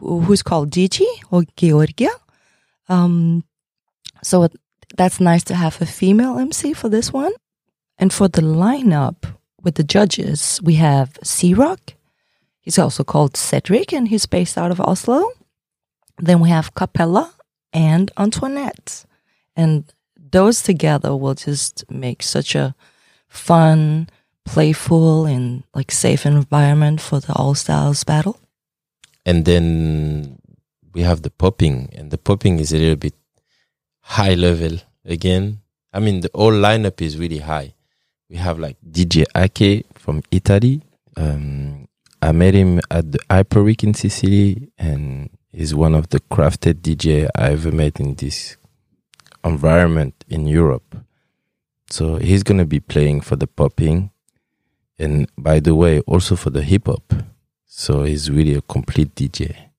who's 0.00 0.42
called 0.42 0.72
Gigi 0.72 1.06
or 1.30 1.44
Georgia. 1.56 2.10
Um, 2.90 3.44
so 4.22 4.48
that's 4.96 5.20
nice 5.20 5.44
to 5.44 5.54
have 5.54 5.80
a 5.80 5.86
female 5.86 6.38
MC 6.38 6.74
for 6.74 6.90
this 6.90 7.12
one. 7.12 7.32
And 7.96 8.12
for 8.12 8.28
the 8.28 8.42
lineup 8.42 9.24
with 9.62 9.76
the 9.76 9.84
judges, 9.84 10.60
we 10.62 10.74
have 10.74 11.18
C 11.22 11.54
Rock. 11.54 11.94
He's 12.60 12.78
also 12.78 13.04
called 13.04 13.36
Cedric 13.36 13.92
and 13.92 14.08
he's 14.08 14.26
based 14.26 14.58
out 14.58 14.70
of 14.70 14.80
Oslo. 14.80 15.30
Then 16.18 16.40
we 16.40 16.50
have 16.50 16.74
Capella 16.74 17.32
and 17.72 18.10
Antoinette. 18.18 19.06
And 19.56 19.84
those 20.16 20.62
together 20.62 21.16
will 21.16 21.34
just 21.34 21.84
make 21.90 22.22
such 22.22 22.54
a 22.54 22.74
fun, 23.28 24.08
playful, 24.44 25.26
and 25.26 25.62
like 25.74 25.90
safe 25.90 26.26
environment 26.26 27.00
for 27.00 27.20
the 27.20 27.32
all 27.34 27.54
styles 27.54 28.04
battle. 28.04 28.38
And 29.24 29.44
then 29.44 30.39
we 30.92 31.02
have 31.02 31.22
the 31.22 31.30
popping, 31.30 31.88
and 31.94 32.10
the 32.10 32.18
popping 32.18 32.58
is 32.58 32.72
a 32.72 32.78
little 32.78 32.96
bit 32.96 33.14
high 34.00 34.34
level 34.34 34.78
again. 35.04 35.60
I 35.92 36.00
mean, 36.00 36.20
the 36.20 36.30
whole 36.34 36.52
lineup 36.52 37.00
is 37.00 37.18
really 37.18 37.38
high. 37.38 37.74
We 38.28 38.36
have 38.36 38.58
like 38.58 38.76
DJ 38.88 39.24
Ake 39.36 39.86
from 39.94 40.22
Italy. 40.30 40.82
Um, 41.16 41.88
I 42.22 42.32
met 42.32 42.54
him 42.54 42.80
at 42.90 43.12
the 43.12 43.18
Hyperweek 43.30 43.82
in 43.82 43.94
Sicily, 43.94 44.70
and 44.78 45.30
he's 45.52 45.74
one 45.74 45.94
of 45.94 46.10
the 46.10 46.20
crafted 46.20 46.74
DJ 46.74 47.28
I 47.34 47.50
ever 47.50 47.72
met 47.72 47.98
in 47.98 48.14
this 48.14 48.56
environment 49.44 50.24
in 50.28 50.46
Europe. 50.46 50.96
So 51.88 52.16
he's 52.16 52.42
gonna 52.42 52.66
be 52.66 52.78
playing 52.78 53.22
for 53.22 53.36
the 53.36 53.46
popping, 53.46 54.10
and 54.98 55.28
by 55.36 55.60
the 55.60 55.74
way, 55.74 56.00
also 56.00 56.36
for 56.36 56.50
the 56.50 56.62
hip 56.62 56.86
hop. 56.86 57.12
So 57.66 58.04
he's 58.04 58.30
really 58.30 58.54
a 58.54 58.60
complete 58.60 59.14
DJ. 59.14 59.69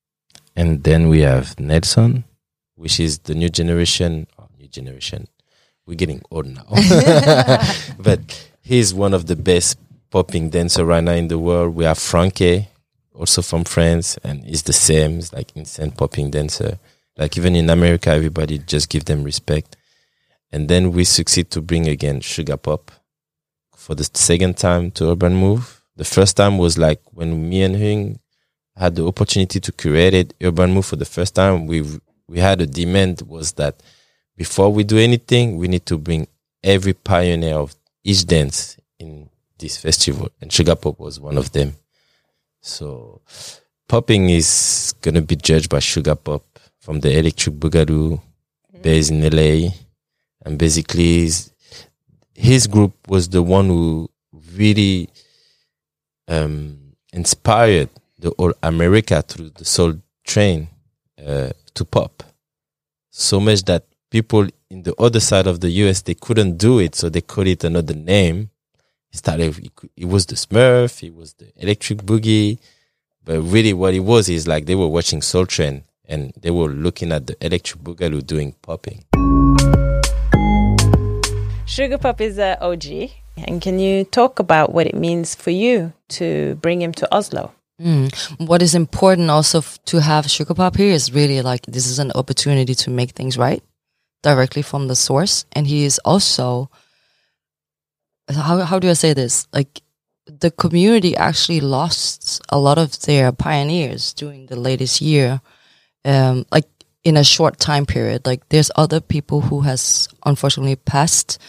And 0.55 0.83
then 0.83 1.09
we 1.09 1.21
have 1.21 1.59
Nelson, 1.59 2.25
which 2.75 2.99
is 2.99 3.19
the 3.19 3.35
new 3.35 3.49
generation. 3.49 4.27
Oh, 4.37 4.47
new 4.59 4.67
generation. 4.67 5.27
We're 5.85 5.95
getting 5.95 6.21
old 6.29 6.45
now, 6.45 6.65
but 7.99 8.49
he's 8.61 8.93
one 8.93 9.13
of 9.13 9.25
the 9.25 9.35
best 9.35 9.77
popping 10.09 10.49
dancer 10.49 10.85
right 10.85 11.03
now 11.03 11.13
in 11.13 11.27
the 11.27 11.39
world. 11.39 11.75
We 11.75 11.85
have 11.85 11.97
Frankie, 11.97 12.67
also 13.13 13.41
from 13.41 13.63
France, 13.63 14.17
and 14.23 14.43
he's 14.43 14.63
the 14.63 14.73
same. 14.73 15.15
He's 15.15 15.33
like 15.33 15.51
insane 15.55 15.91
popping 15.91 16.31
dancer. 16.31 16.77
Like 17.17 17.37
even 17.37 17.55
in 17.55 17.69
America, 17.69 18.09
everybody 18.09 18.59
just 18.59 18.89
give 18.89 19.05
them 19.05 19.23
respect. 19.23 19.75
And 20.51 20.67
then 20.67 20.91
we 20.91 21.03
succeed 21.03 21.49
to 21.51 21.61
bring 21.61 21.87
again 21.87 22.19
Sugar 22.21 22.57
Pop 22.57 22.91
for 23.75 23.95
the 23.95 24.09
second 24.13 24.57
time 24.57 24.91
to 24.91 25.11
Urban 25.11 25.35
Move. 25.35 25.81
The 25.95 26.03
first 26.05 26.37
time 26.37 26.57
was 26.57 26.77
like 26.77 27.01
when 27.11 27.49
me 27.49 27.63
and 27.63 27.75
him 27.75 28.19
had 28.75 28.95
the 28.95 29.05
opportunity 29.05 29.59
to 29.59 29.71
create 29.71 30.13
it, 30.13 30.33
Urban 30.41 30.73
Move 30.73 30.85
for 30.85 30.95
the 30.95 31.05
first 31.05 31.35
time. 31.35 31.67
We 31.67 31.83
we 32.27 32.39
had 32.39 32.61
a 32.61 32.65
demand 32.67 33.21
was 33.27 33.53
that 33.53 33.81
before 34.37 34.71
we 34.71 34.83
do 34.83 34.97
anything, 34.97 35.57
we 35.57 35.67
need 35.67 35.85
to 35.87 35.97
bring 35.97 36.27
every 36.63 36.93
pioneer 36.93 37.55
of 37.55 37.75
each 38.03 38.25
dance 38.25 38.77
in 38.99 39.29
this 39.57 39.77
festival, 39.77 40.29
and 40.39 40.51
Sugar 40.51 40.75
Pop 40.75 40.99
was 40.99 41.19
one 41.19 41.37
of 41.37 41.51
them. 41.51 41.75
So, 42.61 43.21
popping 43.87 44.29
is 44.29 44.93
gonna 45.01 45.21
be 45.21 45.35
judged 45.35 45.69
by 45.69 45.79
Sugar 45.79 46.15
Pop 46.15 46.43
from 46.79 46.99
the 46.99 47.17
Electric 47.17 47.55
Boogaloo, 47.55 48.21
based 48.81 49.11
in 49.11 49.21
LA 49.21 49.71
and 50.43 50.57
basically 50.57 51.21
his, 51.21 51.51
his 52.33 52.67
group 52.67 52.93
was 53.07 53.29
the 53.29 53.43
one 53.43 53.67
who 53.67 54.09
really 54.55 55.09
um, 56.27 56.93
inspired 57.13 57.89
the 58.21 58.31
whole 58.37 58.53
America 58.63 59.21
through 59.21 59.49
the 59.49 59.65
Soul 59.65 59.95
Train 60.23 60.67
uh, 61.25 61.49
to 61.73 61.85
pop. 61.85 62.23
So 63.09 63.39
much 63.39 63.63
that 63.63 63.85
people 64.09 64.47
in 64.69 64.83
the 64.83 64.95
other 64.95 65.19
side 65.19 65.47
of 65.47 65.59
the 65.59 65.69
US 65.69 66.01
they 66.01 66.13
couldn't 66.13 66.57
do 66.57 66.79
it, 66.79 66.95
so 66.95 67.09
they 67.09 67.21
called 67.21 67.47
it 67.47 67.63
another 67.63 67.95
name. 67.95 68.49
It 69.11 69.17
started. 69.17 69.71
It 69.97 70.05
was 70.05 70.25
the 70.27 70.35
Smurf. 70.35 71.03
It 71.03 71.13
was 71.13 71.33
the 71.33 71.51
Electric 71.57 71.99
Boogie. 72.03 72.59
But 73.25 73.41
really, 73.41 73.73
what 73.73 73.93
it 73.93 73.99
was 73.99 74.29
is 74.29 74.47
like 74.47 74.65
they 74.65 74.75
were 74.75 74.87
watching 74.87 75.21
Soul 75.21 75.45
Train 75.45 75.83
and 76.05 76.33
they 76.39 76.51
were 76.51 76.69
looking 76.69 77.11
at 77.11 77.27
the 77.27 77.35
Electric 77.45 77.83
Boogaloo 77.83 78.25
doing 78.25 78.53
popping. 78.61 79.03
Sugar 81.65 81.97
Pop 81.97 82.21
is 82.21 82.37
a 82.37 82.61
OG. 82.61 83.11
And 83.47 83.61
can 83.61 83.79
you 83.79 84.03
talk 84.03 84.39
about 84.39 84.73
what 84.73 84.87
it 84.87 84.95
means 84.95 85.35
for 85.35 85.51
you 85.51 85.93
to 86.09 86.55
bring 86.55 86.81
him 86.81 86.91
to 86.93 87.15
Oslo? 87.15 87.53
Mm. 87.81 88.47
What 88.47 88.61
is 88.61 88.75
important 88.75 89.29
also 89.29 89.59
f- 89.59 89.79
to 89.85 90.01
have 90.01 90.29
Sugar 90.29 90.53
Pop 90.53 90.75
here 90.75 90.93
is 90.93 91.13
really 91.13 91.41
like 91.41 91.65
this 91.65 91.87
is 91.87 91.97
an 91.97 92.11
opportunity 92.11 92.75
to 92.75 92.91
make 92.91 93.11
things 93.11 93.37
right 93.37 93.63
directly 94.21 94.61
from 94.61 94.87
the 94.87 94.95
source. 94.95 95.45
And 95.53 95.65
he 95.65 95.83
is 95.83 95.99
also, 96.05 96.69
how, 98.29 98.59
how 98.59 98.77
do 98.77 98.89
I 98.89 98.93
say 98.93 99.13
this? 99.13 99.47
Like 99.51 99.81
the 100.27 100.51
community 100.51 101.15
actually 101.15 101.59
lost 101.59 102.41
a 102.49 102.59
lot 102.59 102.77
of 102.77 102.99
their 103.01 103.31
pioneers 103.31 104.13
during 104.13 104.45
the 104.45 104.59
latest 104.59 105.01
year. 105.01 105.41
Um, 106.05 106.45
like 106.51 106.67
in 107.03 107.17
a 107.17 107.23
short 107.23 107.57
time 107.57 107.87
period, 107.87 108.27
like 108.27 108.47
there's 108.49 108.71
other 108.75 109.01
people 109.01 109.41
who 109.41 109.61
has 109.61 110.07
unfortunately 110.23 110.75
passed 110.75 111.39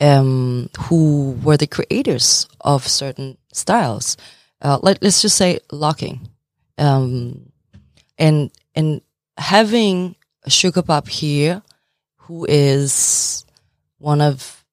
um, 0.00 0.70
who 0.78 1.32
were 1.42 1.56
the 1.56 1.66
creators 1.66 2.48
of 2.60 2.86
certain 2.86 3.36
styles. 3.52 4.16
Uh, 4.62 4.78
let, 4.82 5.02
us 5.02 5.22
just 5.22 5.36
say 5.36 5.58
locking. 5.72 6.28
Um, 6.78 7.50
and, 8.18 8.50
and 8.74 9.00
having 9.36 10.16
Sugar 10.48 10.82
Pop 10.82 11.08
here, 11.08 11.62
who 12.16 12.46
is 12.48 13.44
one 13.98 14.20
of 14.20 14.64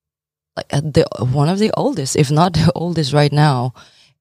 like 0.55 0.73
uh, 0.73 0.81
the, 0.81 1.07
one 1.19 1.49
of 1.49 1.59
the 1.59 1.71
oldest, 1.77 2.15
if 2.15 2.31
not 2.31 2.53
the 2.53 2.71
oldest 2.75 3.13
right 3.13 3.31
now. 3.31 3.73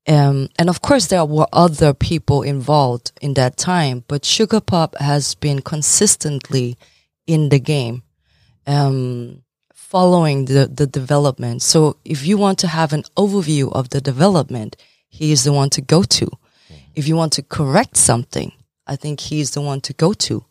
Um, 0.09 0.49
and 0.57 0.69
of 0.69 0.83
course 0.83 1.07
there 1.07 1.25
were 1.25 1.49
other 1.53 1.93
people 1.93 2.43
involved 2.43 3.11
in 3.21 3.35
that 3.35 3.57
time, 3.57 4.05
but 4.07 4.25
Sugar 4.25 4.61
Pop 4.61 4.97
has 5.01 5.35
been 5.35 5.63
consistently 5.63 6.79
in 7.27 7.49
the 7.49 7.59
game. 7.59 8.03
Um, 8.69 9.43
following 9.97 10.47
the, 10.47 10.67
the 10.67 10.87
development. 10.87 11.63
So 11.63 11.97
if 12.05 12.27
you 12.27 12.37
want 12.37 12.59
to 12.59 12.69
have 12.69 12.93
an 12.93 13.05
overview 13.17 13.73
of 13.73 13.91
the 13.91 14.01
development, 14.01 14.77
he 15.09 15.33
is 15.33 15.45
the 15.45 15.53
one 15.53 15.71
to 15.71 15.81
go 15.81 16.03
to. 16.03 16.27
Mm-hmm. 16.27 16.75
If 16.95 17.09
you 17.09 17.17
want 17.17 17.33
to 17.35 17.43
correct 17.43 17.97
something, 17.97 18.53
I 18.87 18.97
think 18.97 19.21
he's 19.21 19.53
the 19.53 19.61
one 19.61 19.81
to 19.83 19.93
go 19.93 20.13
to. 20.13 20.45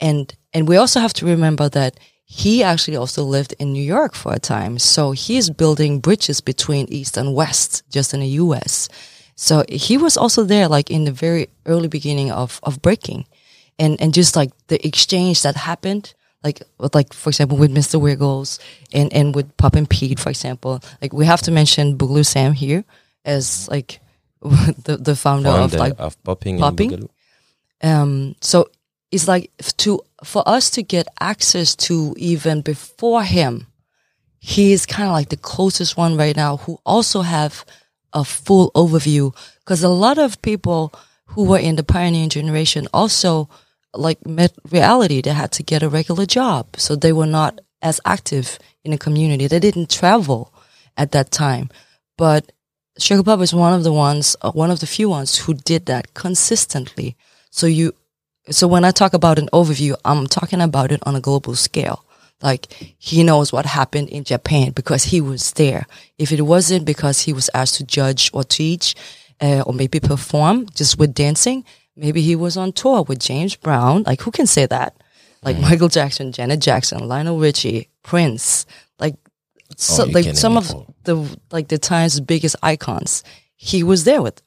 And, 0.00 0.32
and 0.52 0.68
we 0.68 0.76
also 0.76 1.00
have 1.00 1.12
to 1.14 1.26
remember 1.26 1.68
that 1.70 1.98
he 2.24 2.62
actually 2.62 2.96
also 2.96 3.24
lived 3.24 3.54
in 3.58 3.72
New 3.72 3.82
York 3.82 4.14
for 4.14 4.32
a 4.32 4.38
time. 4.38 4.78
So 4.78 5.12
he's 5.12 5.50
building 5.50 5.98
bridges 5.98 6.40
between 6.40 6.86
East 6.88 7.16
and 7.16 7.34
West 7.34 7.82
just 7.90 8.14
in 8.14 8.20
the 8.20 8.28
US. 8.28 8.88
So 9.34 9.64
he 9.68 9.96
was 9.96 10.16
also 10.16 10.44
there 10.44 10.68
like 10.68 10.90
in 10.90 11.04
the 11.04 11.12
very 11.12 11.48
early 11.66 11.88
beginning 11.88 12.30
of, 12.30 12.60
of 12.62 12.80
breaking 12.80 13.26
and, 13.78 14.00
and 14.00 14.14
just 14.14 14.36
like 14.36 14.50
the 14.68 14.84
exchange 14.86 15.42
that 15.42 15.56
happened 15.56 16.14
like 16.42 16.62
like 16.94 17.12
for 17.12 17.30
example 17.30 17.58
with 17.58 17.74
Mr. 17.74 18.00
Wiggles 18.00 18.58
and 18.92 19.12
and 19.12 19.34
with 19.34 19.56
Poppin' 19.56 19.86
Pete, 19.86 20.18
for 20.18 20.30
example. 20.30 20.80
Like 21.02 21.12
we 21.12 21.26
have 21.26 21.42
to 21.42 21.50
mention 21.50 21.98
Boogaloo 21.98 22.24
Sam 22.24 22.52
here 22.52 22.84
as 23.24 23.68
like 23.68 24.00
the 24.42 24.98
the 25.00 25.16
founder, 25.16 25.50
founder 25.50 25.64
of 25.64 25.74
like 25.74 25.94
of 25.98 26.22
popping, 26.22 26.58
popping. 26.58 27.08
Um, 27.82 28.36
so 28.40 28.70
it's 29.10 29.28
like 29.28 29.50
to 29.78 30.00
for 30.24 30.42
us 30.48 30.70
to 30.70 30.82
get 30.82 31.06
access 31.20 31.74
to 31.76 32.14
even 32.16 32.60
before 32.62 33.22
him, 33.22 33.66
he 34.38 34.72
is 34.72 34.86
kind 34.86 35.08
of 35.08 35.12
like 35.12 35.28
the 35.28 35.36
closest 35.36 35.96
one 35.96 36.16
right 36.16 36.36
now 36.36 36.58
who 36.58 36.78
also 36.84 37.22
have 37.22 37.64
a 38.12 38.24
full 38.24 38.70
overview 38.72 39.34
because 39.60 39.82
a 39.82 39.88
lot 39.88 40.18
of 40.18 40.42
people 40.42 40.92
who 41.26 41.44
were 41.44 41.58
in 41.58 41.76
the 41.76 41.84
pioneering 41.84 42.28
generation 42.28 42.88
also 42.92 43.48
like 43.94 44.24
met 44.26 44.52
reality. 44.70 45.20
They 45.20 45.30
had 45.30 45.52
to 45.52 45.62
get 45.62 45.82
a 45.82 45.88
regular 45.88 46.26
job. 46.26 46.76
So 46.76 46.96
they 46.96 47.12
were 47.12 47.26
not 47.26 47.60
as 47.82 48.00
active 48.04 48.58
in 48.84 48.90
the 48.92 48.98
community. 48.98 49.46
They 49.46 49.60
didn't 49.60 49.90
travel 49.90 50.52
at 50.96 51.12
that 51.12 51.30
time. 51.30 51.70
But 52.16 52.52
Sugar 53.00 53.22
Pop 53.22 53.40
is 53.40 53.54
one 53.54 53.72
of 53.72 53.84
the 53.84 53.92
ones, 53.92 54.36
uh, 54.42 54.52
one 54.52 54.70
of 54.70 54.80
the 54.80 54.86
few 54.86 55.08
ones 55.08 55.36
who 55.36 55.54
did 55.54 55.86
that 55.86 56.14
consistently. 56.14 57.16
So 57.50 57.66
you, 57.66 57.94
so 58.50 58.68
when 58.68 58.84
I 58.84 58.90
talk 58.90 59.14
about 59.14 59.38
an 59.38 59.48
overview, 59.52 59.94
I'm 60.04 60.26
talking 60.26 60.60
about 60.60 60.92
it 60.92 61.00
on 61.04 61.16
a 61.16 61.20
global 61.20 61.54
scale. 61.54 62.04
Like 62.42 62.72
he 62.98 63.22
knows 63.22 63.52
what 63.52 63.66
happened 63.66 64.08
in 64.08 64.24
Japan 64.24 64.72
because 64.72 65.04
he 65.04 65.20
was 65.20 65.52
there. 65.52 65.86
If 66.18 66.32
it 66.32 66.42
wasn't 66.42 66.84
because 66.84 67.20
he 67.20 67.32
was 67.32 67.50
asked 67.54 67.76
to 67.76 67.84
judge 67.84 68.30
or 68.32 68.44
teach, 68.44 68.94
uh, 69.40 69.62
or 69.66 69.72
maybe 69.72 70.00
perform 70.00 70.66
just 70.74 70.98
with 70.98 71.14
dancing, 71.14 71.64
Maybe 72.00 72.22
he 72.22 72.34
was 72.34 72.56
on 72.56 72.72
tour 72.72 73.02
with 73.02 73.18
James 73.18 73.56
Brown. 73.56 74.04
Like, 74.04 74.22
who 74.22 74.30
can 74.30 74.46
say 74.46 74.66
that? 74.66 74.96
like 75.42 75.58
Michael 75.58 75.88
Jackson, 75.88 76.32
Janet 76.32 76.60
Jackson, 76.60 77.08
Lionel 77.08 77.38
Richie, 77.38 77.88
Prince, 78.02 78.66
Oh, 79.70 79.74
so, 79.76 80.04
Oh, 80.04 80.06
like 80.08 80.36
some 80.36 80.56
of 80.56 80.68
the 81.04 81.38
like 81.50 81.68
the 81.68 81.78
time's 81.78 82.20
biggest 82.20 82.56
icons. 82.62 83.22
He 83.56 83.82
was 83.82 84.04
there 84.04 84.22
with 84.22 84.36
them. 84.36 84.46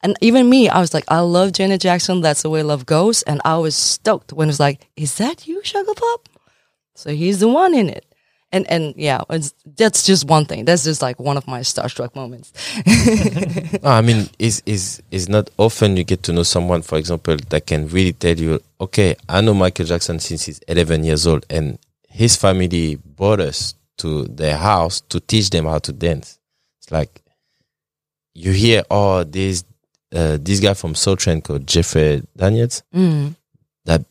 And 0.00 0.16
even 0.20 0.48
me, 0.48 0.68
I 0.68 0.78
was 0.80 0.94
like, 0.94 1.04
I 1.08 1.20
love 1.20 1.52
Janet 1.52 1.80
Jackson. 1.80 2.20
That's 2.20 2.42
the 2.42 2.50
way 2.50 2.62
love 2.62 2.86
goes. 2.86 3.22
And 3.22 3.40
I 3.44 3.56
was 3.58 3.74
stoked 3.74 4.32
when 4.32 4.48
it 4.48 4.50
was 4.50 4.60
like, 4.60 4.86
is 4.96 5.16
that 5.16 5.48
you, 5.48 5.60
Sugar 5.64 5.92
Pop? 5.94 6.28
So 6.94 7.10
he's 7.10 7.40
the 7.40 7.48
one 7.48 7.74
in 7.74 7.88
it. 7.88 8.04
And 8.50 8.66
and 8.70 8.94
yeah, 8.96 9.22
it's, 9.28 9.52
that's 9.76 10.06
just 10.06 10.24
one 10.26 10.46
thing. 10.46 10.64
That's 10.64 10.84
just 10.84 11.02
like 11.02 11.18
one 11.20 11.36
of 11.36 11.46
my 11.46 11.60
starstruck 11.60 12.14
moments. 12.14 12.52
No, 13.82 13.90
I 13.90 14.00
mean, 14.00 14.28
it's, 14.38 14.62
it's, 14.64 15.00
it's 15.10 15.28
not 15.28 15.50
often 15.58 15.96
you 15.96 16.04
get 16.04 16.22
to 16.24 16.32
know 16.32 16.42
someone, 16.42 16.82
for 16.82 16.96
example, 16.98 17.36
that 17.50 17.66
can 17.66 17.88
really 17.88 18.12
tell 18.12 18.36
you, 18.36 18.60
okay, 18.80 19.16
I 19.28 19.40
know 19.42 19.54
Michael 19.54 19.84
Jackson 19.84 20.18
since 20.18 20.44
he's 20.46 20.58
11 20.60 21.04
years 21.04 21.26
old, 21.26 21.44
and 21.50 21.78
his 22.08 22.36
family 22.36 22.96
brought 22.96 23.40
us 23.40 23.74
to 23.98 24.24
their 24.24 24.56
house 24.56 25.00
to 25.02 25.20
teach 25.20 25.50
them 25.50 25.64
how 25.66 25.78
to 25.80 25.92
dance. 25.92 26.38
It's 26.80 26.90
like 26.90 27.22
you 28.34 28.52
hear, 28.52 28.82
oh, 28.90 29.24
this 29.24 29.64
uh, 30.14 30.38
this 30.40 30.60
guy 30.60 30.74
from 30.74 30.94
Soul 30.94 31.16
Train 31.16 31.42
called 31.42 31.66
Jeffrey 31.66 32.22
Daniels 32.36 32.82
Mm. 32.94 33.36
that 33.84 34.04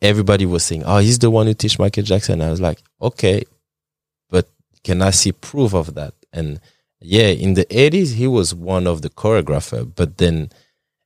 everybody 0.00 0.46
was 0.46 0.64
saying, 0.64 0.84
oh, 0.84 0.98
he's 0.98 1.18
the 1.18 1.30
one 1.30 1.46
who 1.46 1.54
teach 1.54 1.78
Michael 1.78 2.04
Jackson. 2.04 2.40
I 2.42 2.50
was 2.50 2.60
like, 2.60 2.80
okay, 3.02 3.42
but 4.30 4.48
can 4.84 5.02
I 5.02 5.10
see 5.10 5.32
proof 5.32 5.74
of 5.74 5.94
that? 5.94 6.14
And 6.32 6.60
yeah, 7.00 7.28
in 7.28 7.54
the 7.54 7.64
80s, 7.66 8.14
he 8.14 8.26
was 8.28 8.54
one 8.54 8.86
of 8.86 9.02
the 9.02 9.10
choreographer, 9.10 9.90
but 9.96 10.18
then 10.18 10.50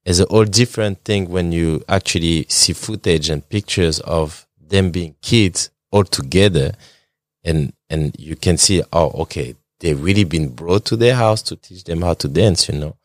it's 0.04 0.18
a 0.18 0.26
whole 0.28 0.44
different 0.44 1.04
thing 1.04 1.28
when 1.30 1.52
you 1.52 1.82
actually 1.88 2.44
see 2.48 2.72
footage 2.72 3.30
and 3.30 3.48
pictures 3.48 4.00
of 4.00 4.46
them 4.58 4.90
being 4.90 5.14
kids 5.22 5.70
all 5.92 6.04
together 6.04 6.72
and, 7.44 7.72
and 7.88 8.14
you 8.18 8.36
can 8.36 8.56
see, 8.56 8.82
oh, 8.92 9.10
okay, 9.22 9.54
they've 9.80 10.02
really 10.02 10.24
been 10.24 10.50
brought 10.50 10.84
to 10.86 10.96
their 10.96 11.14
house 11.14 11.42
to 11.42 11.56
teach 11.56 11.84
them 11.84 12.02
how 12.02 12.14
to 12.14 12.28
dance, 12.28 12.68
you 12.68 12.78
know? 12.78 12.96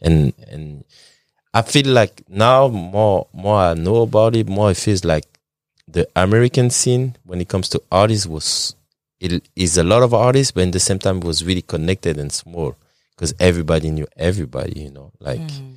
And, 0.00 0.32
and 0.48 0.84
I 1.52 1.62
feel 1.62 1.86
like 1.86 2.22
now 2.28 2.68
more, 2.68 3.28
more 3.32 3.58
I 3.58 3.74
know 3.74 4.02
about 4.02 4.36
it, 4.36 4.48
more 4.48 4.70
it 4.70 4.76
feels 4.76 5.04
like 5.04 5.24
the 5.86 6.08
American 6.16 6.70
scene 6.70 7.16
when 7.24 7.40
it 7.40 7.48
comes 7.48 7.68
to 7.70 7.82
artists 7.92 8.26
was 8.26 8.74
it 9.20 9.48
is 9.56 9.78
a 9.78 9.84
lot 9.84 10.02
of 10.02 10.12
artists, 10.12 10.50
but 10.50 10.62
in 10.62 10.70
the 10.70 10.80
same 10.80 10.98
time 10.98 11.20
was 11.20 11.44
really 11.44 11.62
connected 11.62 12.18
and 12.18 12.32
small 12.32 12.76
because 13.10 13.34
everybody 13.40 13.90
knew 13.90 14.06
everybody. 14.16 14.80
You 14.80 14.90
know, 14.90 15.12
like 15.20 15.40
mm-hmm. 15.40 15.74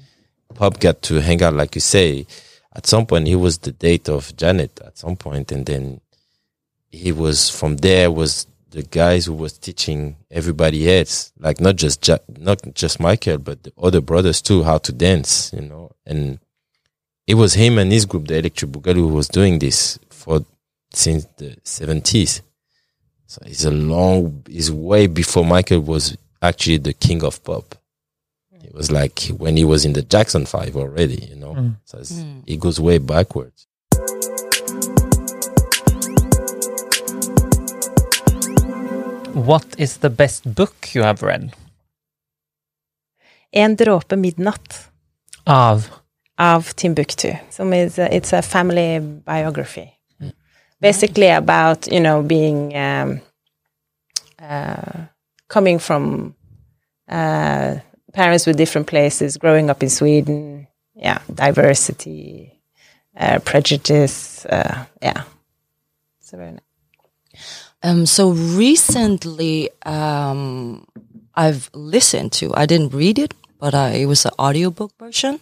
Pop 0.55 0.79
got 0.79 1.01
to 1.03 1.21
hang 1.21 1.41
out, 1.43 1.53
like 1.53 1.75
you 1.75 1.81
say. 1.81 2.25
At 2.75 2.85
some 2.85 3.05
point, 3.05 3.27
he 3.27 3.35
was 3.35 3.57
the 3.59 3.71
date 3.71 4.09
of 4.09 4.35
Janet. 4.35 4.79
At 4.85 4.97
some 4.97 5.15
point, 5.15 5.51
and 5.51 5.65
then 5.65 6.01
he 6.89 7.11
was 7.11 7.49
from 7.49 7.77
there 7.77 8.11
was 8.11 8.47
the 8.71 8.83
guys 8.83 9.25
who 9.25 9.33
was 9.33 9.57
teaching 9.57 10.17
everybody 10.29 10.91
else, 10.91 11.31
like 11.39 11.59
not 11.61 11.75
just 11.75 12.05
ja- 12.07 12.17
not 12.37 12.61
just 12.73 12.99
Michael, 12.99 13.37
but 13.37 13.63
the 13.63 13.73
other 13.81 14.01
brothers 14.01 14.41
too, 14.41 14.63
how 14.63 14.77
to 14.79 14.91
dance. 14.91 15.51
You 15.53 15.61
know, 15.61 15.91
and 16.05 16.39
it 17.25 17.35
was 17.35 17.53
him 17.53 17.77
and 17.77 17.91
his 17.91 18.05
group, 18.05 18.27
the 18.27 18.37
Electric 18.37 18.71
Boogaloo, 18.71 18.95
who 18.95 19.07
was 19.09 19.27
doing 19.27 19.59
this 19.59 19.99
for 20.09 20.45
since 20.93 21.25
the 21.37 21.57
seventies. 21.63 22.41
So 23.25 23.41
it's 23.45 23.65
a 23.65 23.71
long, 23.71 24.43
it's 24.49 24.69
way 24.69 25.07
before 25.07 25.45
Michael 25.45 25.81
was 25.81 26.17
actually 26.41 26.77
the 26.77 26.93
king 26.93 27.23
of 27.23 27.43
pop. 27.43 27.75
It 28.63 28.73
was 28.73 28.91
like 28.91 29.19
when 29.37 29.57
he 29.57 29.65
was 29.65 29.85
in 29.85 29.93
the 29.93 30.01
Jackson 30.01 30.45
Five 30.45 30.75
already, 30.75 31.25
you 31.29 31.35
know. 31.35 31.53
Mm. 31.53 31.77
So 31.85 31.99
it's, 31.99 32.13
mm. 32.13 32.43
it 32.45 32.59
goes 32.59 32.79
way 32.79 32.97
backwards. 32.97 33.66
What 39.37 39.75
is 39.77 39.97
the 39.97 40.09
best 40.09 40.43
book 40.55 40.95
you 40.95 41.03
have 41.03 41.21
read? 41.21 41.53
En 43.51 43.75
dråpe 43.75 44.15
midnatt 44.15 44.89
Av 45.43 45.89
av 46.37 46.73
Timbuktu. 46.73 47.35
Som 47.49 47.73
is 47.73 47.99
a, 47.99 48.15
it's 48.15 48.33
a 48.33 48.41
family 48.41 48.99
biography. 48.99 49.93
Basically 50.81 51.29
about, 51.29 51.87
you 51.91 51.99
know, 51.99 52.23
being 52.23 52.75
um, 52.75 53.21
uh, 54.39 55.05
coming 55.47 55.79
from 55.79 56.35
uh, 57.07 57.75
parents 58.13 58.47
with 58.47 58.57
different 58.57 58.87
places, 58.87 59.37
growing 59.37 59.69
up 59.69 59.83
in 59.83 59.89
Sweden. 59.89 60.67
Yeah, 60.95 61.19
diversity, 61.33 62.59
uh, 63.15 63.39
prejudice. 63.45 64.45
Uh, 64.45 64.85
yeah. 65.01 65.23
So 66.21 66.37
very 66.37 66.51
nice. 66.51 66.66
Um, 67.87 68.05
so 68.05 68.31
recently, 68.31 69.69
um, 69.85 70.85
I've 71.33 71.69
listened 71.73 72.33
to. 72.33 72.53
I 72.53 72.65
didn't 72.65 72.93
read 72.93 73.17
it, 73.17 73.33
but 73.59 73.73
uh, 73.73 73.91
it 73.93 74.07
was 74.07 74.25
an 74.25 74.33
audiobook 74.37 74.91
version, 74.99 75.39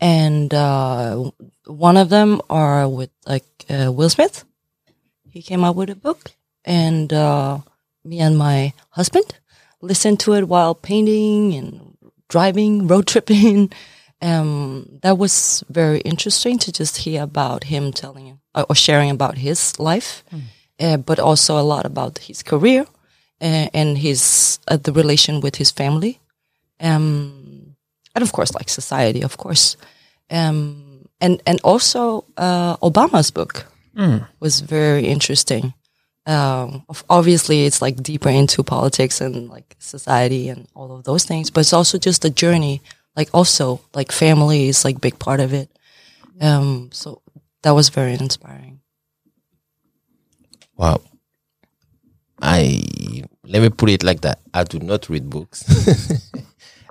and 0.00 0.52
uh, 0.52 1.30
one 1.66 1.96
of 1.96 2.08
them 2.08 2.40
are 2.50 2.88
with 2.88 3.10
like 3.26 3.46
uh, 3.70 3.92
Will 3.92 4.10
Smith. 4.10 4.44
He 5.30 5.40
came 5.40 5.62
out 5.62 5.76
with 5.76 5.88
a 5.88 5.94
book, 5.94 6.32
and 6.64 7.12
uh, 7.12 7.58
me 8.04 8.18
and 8.18 8.36
my 8.36 8.72
husband 8.90 9.32
listened 9.80 10.18
to 10.20 10.34
it 10.34 10.48
while 10.48 10.74
painting 10.74 11.54
and 11.54 11.96
driving, 12.28 12.86
road 12.88 13.06
tripping. 13.06 13.70
Um, 14.20 14.98
that 15.02 15.16
was 15.16 15.62
very 15.68 16.00
interesting 16.00 16.58
to 16.58 16.72
just 16.72 16.96
hear 16.96 17.22
about 17.22 17.64
him 17.64 17.92
telling 17.92 18.40
uh, 18.52 18.64
or 18.68 18.74
sharing 18.74 19.10
about 19.10 19.38
his 19.38 19.78
life 19.78 20.24
uh, 20.82 20.96
but 20.96 21.18
also 21.18 21.58
a 21.58 21.62
lot 21.62 21.86
about 21.86 22.18
his 22.18 22.42
career 22.42 22.84
uh, 23.40 23.68
and 23.72 23.98
his 23.98 24.58
uh, 24.68 24.76
the 24.76 24.92
relation 24.92 25.40
with 25.40 25.56
his 25.56 25.70
family, 25.70 26.18
um, 26.80 27.76
and 28.14 28.22
of 28.22 28.32
course, 28.32 28.54
like 28.54 28.68
society, 28.68 29.22
of 29.22 29.36
course, 29.36 29.76
um, 30.30 31.08
and 31.20 31.42
and 31.46 31.60
also 31.62 32.24
uh, 32.36 32.76
Obama's 32.78 33.30
book 33.30 33.66
was 34.40 34.60
very 34.60 35.06
interesting. 35.06 35.74
Um, 36.26 36.84
obviously, 37.10 37.66
it's 37.66 37.82
like 37.82 38.02
deeper 38.02 38.30
into 38.30 38.62
politics 38.62 39.20
and 39.20 39.50
like 39.50 39.76
society 39.78 40.48
and 40.48 40.66
all 40.74 40.92
of 40.92 41.04
those 41.04 41.24
things, 41.26 41.50
but 41.50 41.60
it's 41.60 41.72
also 41.72 41.98
just 41.98 42.24
a 42.24 42.30
journey. 42.30 42.80
Like 43.16 43.28
also, 43.34 43.80
like 43.94 44.12
family 44.12 44.68
is 44.68 44.84
like 44.84 45.00
big 45.00 45.18
part 45.18 45.40
of 45.40 45.52
it. 45.52 45.68
Um, 46.40 46.88
so 46.92 47.20
that 47.62 47.74
was 47.74 47.90
very 47.90 48.14
inspiring. 48.14 48.71
Wow. 50.82 51.00
I 52.42 52.82
let 53.44 53.62
me 53.62 53.68
put 53.70 53.88
it 53.90 54.02
like 54.02 54.22
that. 54.22 54.40
I 54.52 54.64
do 54.64 54.80
not 54.80 55.08
read 55.08 55.30
books. 55.30 55.62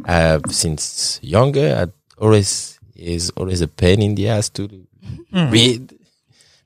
uh, 0.05 0.39
since 0.49 1.19
younger, 1.21 1.75
I 1.75 2.23
always 2.23 2.79
is 2.95 3.31
always 3.31 3.59
a 3.59 3.67
pain 3.67 4.01
in 4.01 4.15
the 4.15 4.29
ass 4.29 4.47
to 4.51 4.69
read. 5.33 5.93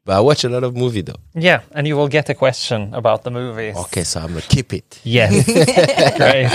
But 0.06 0.18
I 0.18 0.20
watch 0.20 0.44
a 0.44 0.50
lot 0.50 0.64
of 0.64 0.76
movie 0.76 1.02
though. 1.02 1.22
yeah, 1.34 1.62
and 1.72 1.88
you 1.88 1.98
will 1.98 2.10
get 2.10 2.30
a 2.30 2.36
question 2.36 2.94
about 2.94 3.24
the 3.24 3.32
movies. 3.32 3.76
Okay, 3.76 4.04
so 4.04 4.20
I'm 4.20 4.28
gonna 4.28 4.42
keep 4.42 4.72
it. 4.72 5.02
Yes. 5.04 5.46
Great. 6.18 6.52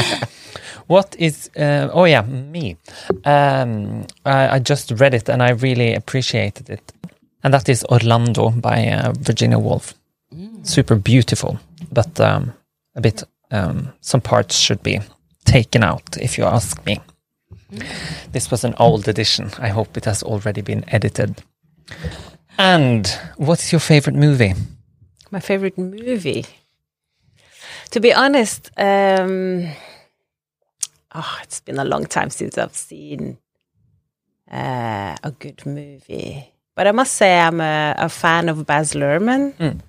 What 0.87 1.17
is, 1.19 1.51
uh, 1.57 1.89
oh 1.93 2.05
yeah, 2.05 2.23
me. 2.23 2.77
Um, 3.25 4.07
I, 4.25 4.57
I 4.57 4.59
just 4.61 4.93
read 4.93 5.15
it 5.15 5.29
and 5.29 5.43
I 5.43 5.51
really 5.51 5.95
appreciated 5.95 6.71
it. 6.71 6.93
And 7.43 7.55
that 7.55 7.69
is 7.69 7.85
Orlando 7.85 8.51
by 8.51 8.89
uh, 8.89 9.13
Virginia 9.19 9.59
Woolf. 9.59 9.95
Super 10.63 10.95
beautiful, 10.95 11.59
but 11.91 12.21
um, 12.21 12.53
a 12.95 13.01
bit, 13.01 13.25
um, 13.51 13.93
some 14.01 14.21
parts 14.21 14.57
should 14.57 14.83
be 14.83 15.01
taken 15.45 15.83
out, 15.83 16.17
if 16.21 16.39
you 16.39 16.45
ask 16.45 16.85
me. 16.87 17.01
This 18.33 18.51
was 18.51 18.65
an 18.65 18.75
old 18.79 19.09
edition. 19.09 19.51
I 19.59 19.69
hope 19.69 19.97
it 19.97 20.05
has 20.05 20.23
already 20.23 20.61
been 20.61 20.85
edited. 20.89 21.43
And 22.59 23.07
what's 23.37 23.73
your 23.73 23.81
favorite 23.81 24.17
movie? 24.17 24.55
My 25.31 25.41
favorite 25.41 25.79
movie. 25.79 26.47
To 27.91 28.01
be 28.01 28.13
honest, 28.13 28.71
um, 28.77 29.69
oh, 31.15 31.39
it's 31.43 31.61
been 31.61 31.79
a 31.79 31.85
long 31.85 32.07
time 32.07 32.31
since 32.31 32.59
I've 32.59 32.77
seen 32.77 33.39
uh, 34.51 35.17
a 35.23 35.31
good 35.39 35.65
movie. 35.67 36.53
But 36.77 36.87
I 36.87 36.93
must 36.93 37.15
say, 37.15 37.39
I'm 37.41 37.61
a, 37.61 37.95
a 37.99 38.09
fan 38.09 38.49
of 38.49 38.65
Baz 38.67 38.95
Luhrmann. 38.95 39.81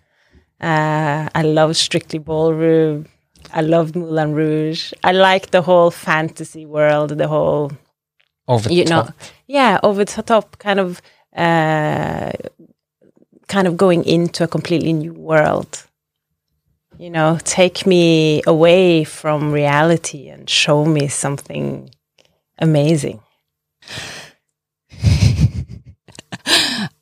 Uh, 0.62 1.28
I 1.34 1.41
love 1.41 1.76
Strictly 1.76 2.19
Ballroom. 2.19 3.08
I 3.52 3.62
love 3.62 3.95
Moulin 3.95 4.34
Rouge. 4.34 4.93
I 5.04 5.12
like 5.12 5.52
the 5.52 5.62
whole 5.62 5.91
fantasy 5.91 6.65
world, 6.65 7.17
the 7.17 7.28
whole 7.28 7.71
Over 8.47 8.69
the 8.69 8.76
you 8.76 8.86
know 8.86 9.08
yeah 9.47 9.80
over 9.84 10.06
the 10.06 10.21
top 10.21 10.58
kind 10.60 10.80
of 10.80 11.02
uh 11.36 12.32
kind 13.47 13.67
of 13.67 13.76
going 13.76 14.04
into 14.06 14.43
a 14.43 14.47
completely 14.47 14.93
new 14.93 15.13
world 15.13 15.88
you 16.97 17.10
know 17.10 17.38
take 17.43 17.86
me 17.86 18.41
away 18.45 19.04
from 19.04 19.52
reality 19.52 20.30
and 20.30 20.50
show 20.50 20.86
me 20.86 21.08
something 21.08 21.89
amazing 22.60 23.19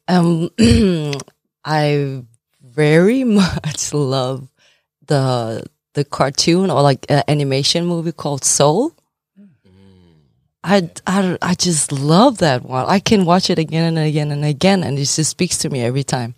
Um, 0.09 0.49
I 1.63 2.23
very 2.73 3.23
much 3.39 3.93
love 3.93 4.47
the 5.05 5.65
the 5.93 6.03
cartoon 6.05 6.69
or 6.69 6.81
like 6.81 7.05
uh, 7.09 7.23
animation 7.27 7.85
movie 7.85 8.11
called 8.11 8.43
Soul. 8.45 8.93
I, 10.61 10.89
I, 11.07 11.37
I 11.41 11.53
just 11.53 11.91
love 11.93 12.39
that 12.39 12.63
one. 12.63 12.85
I 12.85 12.99
can 12.99 13.23
watch 13.23 13.49
it 13.49 13.57
again 13.57 13.85
and 13.97 13.97
again 14.05 14.29
and 14.29 14.43
again, 14.43 14.83
and 14.83 14.97
it 14.99 15.05
just 15.05 15.29
speaks 15.29 15.57
to 15.59 15.69
me 15.69 15.81
every 15.81 16.03
time. 16.03 16.35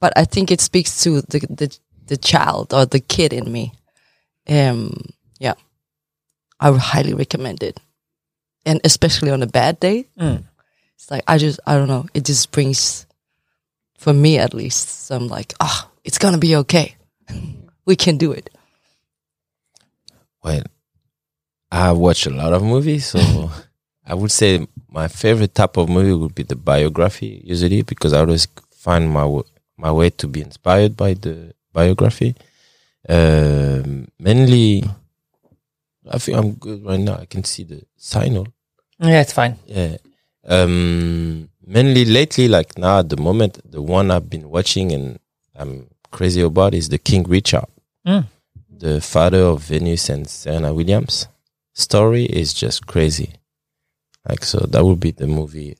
But 0.00 0.12
I 0.16 0.24
think 0.24 0.50
it 0.50 0.60
speaks 0.60 1.02
to 1.04 1.20
the 1.22 1.38
the, 1.48 1.78
the 2.08 2.16
child 2.16 2.74
or 2.74 2.86
the 2.86 2.98
kid 3.00 3.32
in 3.32 3.50
me. 3.50 3.72
Um, 4.48 5.00
yeah, 5.38 5.54
I 6.58 6.70
would 6.70 6.80
highly 6.80 7.14
recommend 7.14 7.62
it, 7.62 7.78
and 8.66 8.80
especially 8.84 9.30
on 9.30 9.42
a 9.42 9.46
bad 9.46 9.78
day, 9.80 10.08
Mm. 10.18 10.42
it's 10.96 11.10
like 11.10 11.22
I 11.28 11.38
just 11.38 11.60
I 11.66 11.74
don't 11.78 11.88
know. 11.88 12.06
It 12.14 12.24
just 12.24 12.50
brings, 12.50 13.05
for 13.98 14.12
me 14.12 14.38
at 14.38 14.54
least, 14.54 15.06
some 15.06 15.28
like 15.28 15.54
ah, 15.60 15.90
it's 16.04 16.18
gonna 16.18 16.38
be 16.38 16.56
okay. 16.56 16.96
we 17.86 17.96
can 17.96 18.16
do 18.16 18.32
it. 18.32 18.50
Well, 20.42 20.62
I 21.70 21.92
watch 21.92 22.26
a 22.26 22.30
lot 22.30 22.52
of 22.52 22.62
movies, 22.62 23.06
so 23.06 23.50
I 24.06 24.14
would 24.14 24.30
say 24.30 24.66
my 24.88 25.08
favorite 25.08 25.54
type 25.54 25.76
of 25.76 25.88
movie 25.88 26.12
would 26.12 26.34
be 26.34 26.44
the 26.44 26.56
biography, 26.56 27.42
usually 27.44 27.82
because 27.82 28.12
I 28.12 28.20
always 28.20 28.46
find 28.70 29.10
my 29.10 29.22
w- 29.22 29.44
my 29.76 29.90
way 29.92 30.10
to 30.10 30.28
be 30.28 30.40
inspired 30.40 30.96
by 30.96 31.14
the 31.14 31.52
biography. 31.72 32.34
Um, 33.08 34.08
mainly, 34.18 34.84
I 36.08 36.18
think 36.18 36.38
I'm 36.38 36.52
good 36.52 36.84
right 36.84 37.00
now. 37.00 37.18
I 37.18 37.26
can 37.26 37.44
see 37.44 37.64
the 37.64 37.82
signal. 37.96 38.46
Yeah, 38.98 39.20
it's 39.20 39.32
fine. 39.32 39.56
Yeah. 39.66 39.96
Um, 40.44 41.48
mainly 41.66 42.04
lately, 42.04 42.48
like 42.48 42.78
now 42.78 43.00
at 43.00 43.08
the 43.08 43.16
moment, 43.16 43.58
the 43.70 43.82
one 43.82 44.10
I've 44.10 44.30
been 44.30 44.48
watching 44.48 44.92
and 44.92 45.18
I'm 45.54 45.88
crazy 46.10 46.40
about 46.40 46.74
is 46.74 46.88
the 46.88 46.98
King 46.98 47.24
Richard, 47.24 47.66
Mm. 48.06 48.26
the 48.70 49.00
father 49.00 49.40
of 49.42 49.62
Venus 49.64 50.08
and 50.08 50.28
Serena 50.28 50.72
Williams. 50.72 51.26
Story 51.74 52.24
is 52.24 52.54
just 52.54 52.86
crazy. 52.86 53.34
Like, 54.28 54.44
so 54.44 54.58
that 54.70 54.84
would 54.84 55.00
be 55.00 55.10
the 55.10 55.26
movie, 55.26 55.76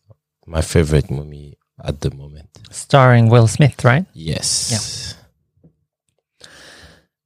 my 0.46 0.60
favorite 0.62 1.10
movie 1.10 1.56
at 1.82 2.00
the 2.00 2.10
moment. 2.14 2.48
Starring 2.70 3.28
Will 3.28 3.46
Smith, 3.48 3.84
right? 3.84 4.04
Yes. 4.12 5.14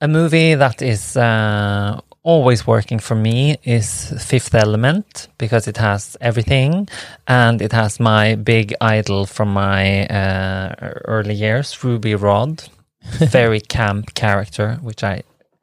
A 0.01 0.09
movie 0.09 0.55
that 0.55 0.81
is 0.83 1.16
uh, 1.16 2.01
always 2.22 2.66
working 2.66 2.98
for 2.98 3.14
me 3.14 3.56
is 3.64 4.12
Fifth 4.22 4.54
Element 4.54 5.28
because 5.38 5.66
it 5.66 5.76
has 5.78 6.16
everything 6.20 6.88
and 7.26 7.62
it 7.62 7.72
has 7.72 7.98
my 7.98 8.35
big 8.35 8.74
idol 8.80 9.26
from 9.26 9.52
my 9.52 10.06
uh, 10.06 10.74
early 11.06 11.35
years, 11.35 11.83
Ruby 11.83 12.14
Rhod. 12.14 12.64
Very 13.18 13.61
camp 13.61 14.14
character, 14.14 14.78
which 14.83 15.02
I 15.02 15.22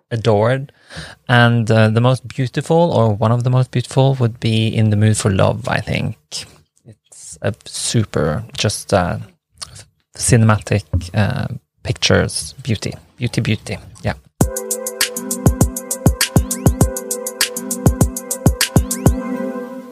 adored. 0.10 0.72
And 1.30 1.70
uh, 1.70 1.90
the 1.90 2.02
most 2.02 2.28
beautiful, 2.28 2.92
or 2.92 3.14
one 3.14 3.32
of 3.32 3.44
the 3.44 3.50
most 3.50 3.72
beautiful, 3.72 4.16
would 4.16 4.40
be 4.40 4.68
In 4.68 4.90
the 4.90 4.96
Mood 4.96 5.18
for 5.18 5.30
Love, 5.30 5.68
I 5.68 5.80
think. 5.80 6.18
It's 6.86 7.38
a 7.42 7.54
super, 7.66 8.44
just 8.58 8.94
uh, 8.94 9.20
cinematic 10.16 10.84
uh, 11.14 11.48
pictures, 11.84 12.54
beauty, 12.64 12.94
beauty, 13.18 13.42
beauty. 13.42 13.78
Yeah. 14.02 14.14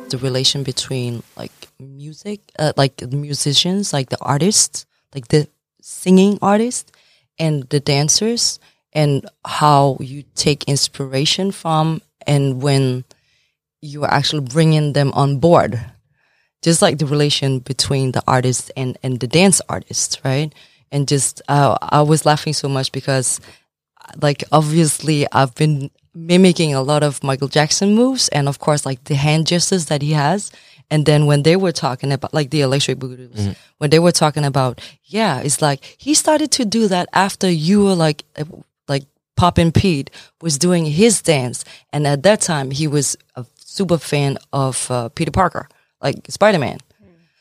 The 0.09 0.17
relation 0.17 0.63
between 0.63 1.23
like 1.35 1.51
music, 1.79 2.41
uh, 2.59 2.73
like 2.77 3.01
musicians, 3.11 3.93
like 3.93 4.09
the 4.09 4.19
artists, 4.21 4.85
like 5.13 5.27
the 5.29 5.47
singing 5.81 6.37
artists 6.41 6.91
and 7.39 7.63
the 7.69 7.79
dancers, 7.79 8.59
and 8.93 9.25
how 9.45 9.97
you 9.99 10.23
take 10.35 10.63
inspiration 10.65 11.51
from, 11.51 12.01
and 12.25 12.61
when 12.61 13.03
you 13.81 14.03
are 14.03 14.11
actually 14.11 14.45
bringing 14.45 14.93
them 14.93 15.11
on 15.13 15.37
board, 15.39 15.79
just 16.61 16.81
like 16.81 16.97
the 16.97 17.05
relation 17.05 17.59
between 17.59 18.11
the 18.11 18.23
artist 18.27 18.71
and 18.75 18.97
and 19.03 19.19
the 19.19 19.27
dance 19.27 19.61
artist, 19.69 20.21
right? 20.23 20.53
And 20.91 21.07
just 21.07 21.41
uh, 21.47 21.77
I 21.81 22.01
was 22.01 22.25
laughing 22.25 22.53
so 22.53 22.69
much 22.69 22.91
because 22.91 23.41
like 24.21 24.43
obviously 24.51 25.27
I've 25.31 25.53
been 25.55 25.91
mimicking 26.15 26.73
a 26.73 26.81
lot 26.81 27.03
of 27.03 27.23
Michael 27.23 27.49
Jackson 27.49 27.93
moves 27.93 28.29
and 28.29 28.47
of 28.47 28.59
course 28.59 28.85
like 28.85 29.03
the 29.03 29.15
hand 29.15 29.47
gestures 29.47 29.85
that 29.87 30.01
he 30.01 30.13
has. 30.13 30.51
And 30.89 31.05
then 31.05 31.25
when 31.25 31.43
they 31.43 31.55
were 31.55 31.71
talking 31.71 32.11
about 32.11 32.33
like 32.33 32.51
the 32.51 32.61
electric 32.61 32.99
boogaloo, 32.99 33.55
when 33.79 33.89
they 33.89 33.99
were 33.99 34.11
talking 34.11 34.45
about, 34.45 34.79
yeah, 35.03 35.41
it's 35.41 35.61
like 35.61 35.83
he 35.97 36.13
started 36.13 36.51
to 36.51 36.65
do 36.65 36.87
that 36.87 37.09
after 37.11 37.49
you 37.49 37.83
were 37.83 37.95
like, 37.95 38.23
uh, 38.37 38.45
like 38.87 39.03
Poppin' 39.35 39.71
Pete 39.71 40.11
was 40.41 40.57
doing 40.57 40.85
his 40.85 41.21
dance. 41.21 41.65
And 41.91 42.05
at 42.07 42.23
that 42.23 42.41
time 42.41 42.71
he 42.71 42.87
was 42.87 43.17
a 43.35 43.45
super 43.57 43.97
fan 43.97 44.37
of 44.53 44.89
uh, 44.91 45.09
Peter 45.09 45.31
Parker, 45.31 45.67
like 46.01 46.17
Spider-Man. 46.29 46.77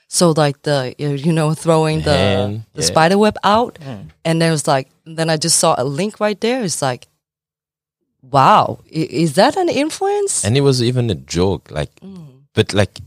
So 0.08 0.30
like 0.30 0.62
the 0.62 0.94
you 0.96 1.10
you 1.10 1.32
know 1.32 1.54
throwing 1.54 2.02
the 2.02 2.16
Hand, 2.16 2.64
the 2.72 2.82
yeah. 2.82 2.87
spider 2.87 3.18
web 3.18 3.37
out, 3.42 3.78
and 4.24 4.40
then 4.40 4.48
it 4.48 4.52
was 4.52 4.68
like 4.68 4.88
then 5.04 5.28
I 5.28 5.37
just 5.37 5.58
saw 5.58 5.74
a 5.76 5.82
link 5.82 6.20
right 6.20 6.40
there. 6.40 6.62
It's 6.62 6.80
like, 6.80 7.08
wow, 8.30 8.80
is 8.90 9.34
that 9.34 9.56
an 9.56 9.68
influence? 9.68 10.44
And 10.44 10.56
it 10.56 10.62
was 10.62 10.82
even 10.82 11.10
a 11.10 11.14
joke, 11.14 11.70
like, 11.70 11.94
mm. 11.96 12.42
but 12.52 12.72
like, 12.74 12.98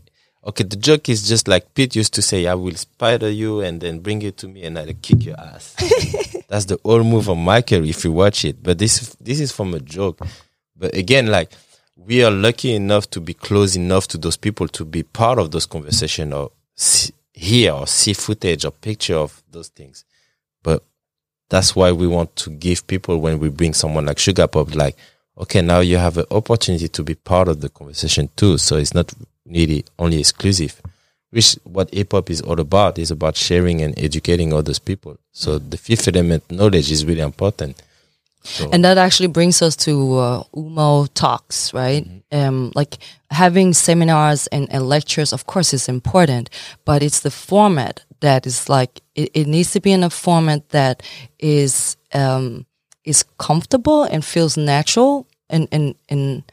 okay, 0.46 0.64
the 0.64 0.76
joke 0.76 1.10
is 1.10 1.28
just 1.28 1.48
like 1.48 1.74
Pete 1.74 1.96
used 1.96 2.14
to 2.16 2.22
say, 2.22 2.48
I 2.48 2.56
will 2.56 2.76
spider 2.76 3.30
you 3.30 3.62
and 3.62 3.82
then 3.82 4.00
bring 4.00 4.22
you 4.22 4.32
to 4.32 4.48
me 4.48 4.64
and 4.64 4.78
I'll 4.78 4.94
kick 5.02 5.26
your 5.26 5.40
ass. 5.40 5.76
That's 6.48 6.66
the 6.66 6.80
old 6.84 7.06
move 7.06 7.28
of 7.28 7.38
Michael 7.38 7.84
if 7.86 8.06
you 8.06 8.14
watch 8.14 8.46
it. 8.46 8.64
But 8.64 8.80
this, 8.80 9.16
this 9.20 9.40
is 9.40 9.52
from 9.52 9.74
a 9.74 9.80
joke. 9.80 10.22
But 10.76 10.96
again, 10.96 11.28
like, 11.28 11.52
we 11.96 12.24
are 12.24 12.32
lucky 12.32 12.74
enough 12.74 13.10
to 13.10 13.20
be 13.20 13.34
close 13.34 13.76
enough 13.76 14.08
to 14.10 14.18
those 14.18 14.38
people 14.38 14.68
to 14.70 14.86
be 14.86 15.04
part 15.04 15.40
of 15.40 15.52
those 15.52 15.66
conversations 15.66 16.34
or 16.34 16.52
see, 16.76 17.14
hear 17.34 17.74
or 17.74 17.88
see 17.88 18.14
footage 18.14 18.64
or 18.64 18.72
picture 18.72 19.16
of 19.16 19.44
those 19.52 19.68
things. 19.70 20.06
That's 21.50 21.76
why 21.76 21.92
we 21.92 22.08
want 22.08 22.36
to 22.38 22.50
give 22.50 22.86
people 22.88 23.20
when 23.20 23.40
we 23.40 23.50
bring 23.50 23.74
someone 23.74 24.06
like 24.06 24.20
Sugar 24.20 24.48
Pop, 24.48 24.76
like, 24.76 24.98
okay, 25.38 25.62
now 25.62 25.80
you 25.80 25.98
have 25.98 26.18
an 26.18 26.26
opportunity 26.32 26.88
to 26.90 27.04
be 27.04 27.16
part 27.16 27.48
of 27.48 27.62
the 27.62 27.70
conversation 27.70 28.30
too. 28.36 28.58
So 28.58 28.78
it's 28.78 28.94
not 28.94 29.14
really 29.46 29.86
only 29.98 30.20
exclusive. 30.20 30.82
Which 31.30 31.58
what 31.64 31.94
hip 31.94 32.14
hop 32.14 32.30
is 32.30 32.42
all 32.42 32.60
about 32.60 32.98
is 32.98 33.12
about 33.12 33.36
sharing 33.36 33.82
and 33.82 33.98
educating 34.00 34.54
others 34.54 34.80
people. 34.80 35.18
So 35.32 35.60
the 35.60 35.78
fifth 35.78 36.08
element 36.08 36.50
knowledge 36.50 36.90
is 36.90 37.06
really 37.06 37.22
important. 37.22 37.82
So 38.44 38.70
And 38.72 38.84
that 38.86 38.98
actually 38.98 39.28
brings 39.28 39.62
us 39.62 39.76
to 39.78 40.18
uh, 40.18 40.44
UMO 40.56 41.08
talks, 41.08 41.74
right? 41.74 42.08
Um, 42.32 42.72
like 42.76 42.98
having 43.30 43.74
seminars 43.74 44.48
and, 44.48 44.72
and 44.72 44.88
lectures, 44.88 45.34
of 45.34 45.46
course, 45.46 45.74
is 45.74 45.90
important, 45.90 46.50
but 46.86 47.04
it's 47.04 47.20
the 47.20 47.32
format 47.32 48.06
that 48.22 48.48
is 48.48 48.70
like 48.70 49.02
it, 49.16 49.32
it 49.34 49.48
needs 49.48 49.72
to 49.72 49.82
be 49.82 49.92
in 49.92 50.04
a 50.04 50.10
format 50.10 50.70
that 50.70 51.04
is 51.40 51.98
um, 52.14 52.66
is 53.04 53.24
comfortable 53.38 54.04
and 54.04 54.24
feels 54.24 54.58
natural, 54.58 55.28
and 55.50 55.68
and 55.72 55.96
and 56.10 56.44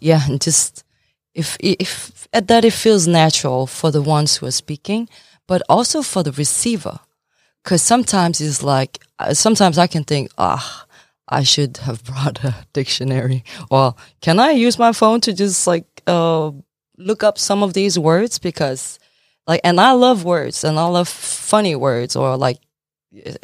yeah, 0.00 0.22
and 0.28 0.40
just 0.40 0.84
if 1.34 1.56
if 1.60 2.28
at 2.32 2.48
that 2.48 2.64
it 2.64 2.72
feels 2.72 3.06
natural 3.06 3.66
for 3.66 3.90
the 3.90 4.02
ones 4.02 4.36
who 4.36 4.46
are 4.46 4.50
speaking, 4.50 5.08
but 5.46 5.62
also 5.68 6.02
for 6.02 6.22
the 6.22 6.32
receiver. 6.32 6.98
Because 7.62 7.80
sometimes 7.80 8.40
it's 8.40 8.62
like 8.62 8.98
uh, 9.18 9.32
sometimes 9.34 9.78
I 9.78 9.86
can 9.86 10.04
think, 10.04 10.30
ah, 10.36 10.84
I 11.28 11.42
should 11.42 11.78
have 11.78 12.04
brought 12.10 12.44
a 12.44 12.54
dictionary. 12.72 13.44
Well, 13.70 13.96
can 14.20 14.38
I 14.38 14.50
use 14.50 14.78
my 14.78 14.92
phone 14.92 15.20
to 15.22 15.32
just 15.32 15.66
like 15.66 15.86
uh, 16.06 16.52
look 16.98 17.22
up 17.22 17.38
some 17.38 17.62
of 17.62 17.74
these 17.74 17.98
words 17.98 18.38
because 18.38 18.98
like, 19.46 19.60
and 19.64 19.80
I 19.80 19.92
love 19.92 20.24
words 20.24 20.64
and 20.64 20.78
I 20.78 20.86
love 20.86 21.08
funny 21.08 21.76
words 21.76 22.16
or 22.16 22.36
like, 22.36 22.58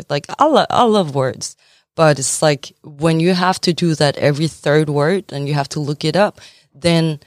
like 0.09 0.27
I 0.38 0.47
love 0.47 0.66
I 0.71 0.83
love 0.83 1.14
words, 1.14 1.57
but 1.95 2.19
it's 2.19 2.43
like 2.43 2.73
when 2.83 3.21
you 3.21 3.35
have 3.35 3.61
to 3.62 3.73
do 3.73 3.95
that 3.95 4.16
every 4.16 4.49
third 4.49 4.88
word 4.90 5.33
and 5.33 5.47
you 5.47 5.55
have 5.55 5.69
to 5.71 5.81
look 5.81 6.05
it 6.05 6.16
up, 6.16 6.40
then 6.75 7.21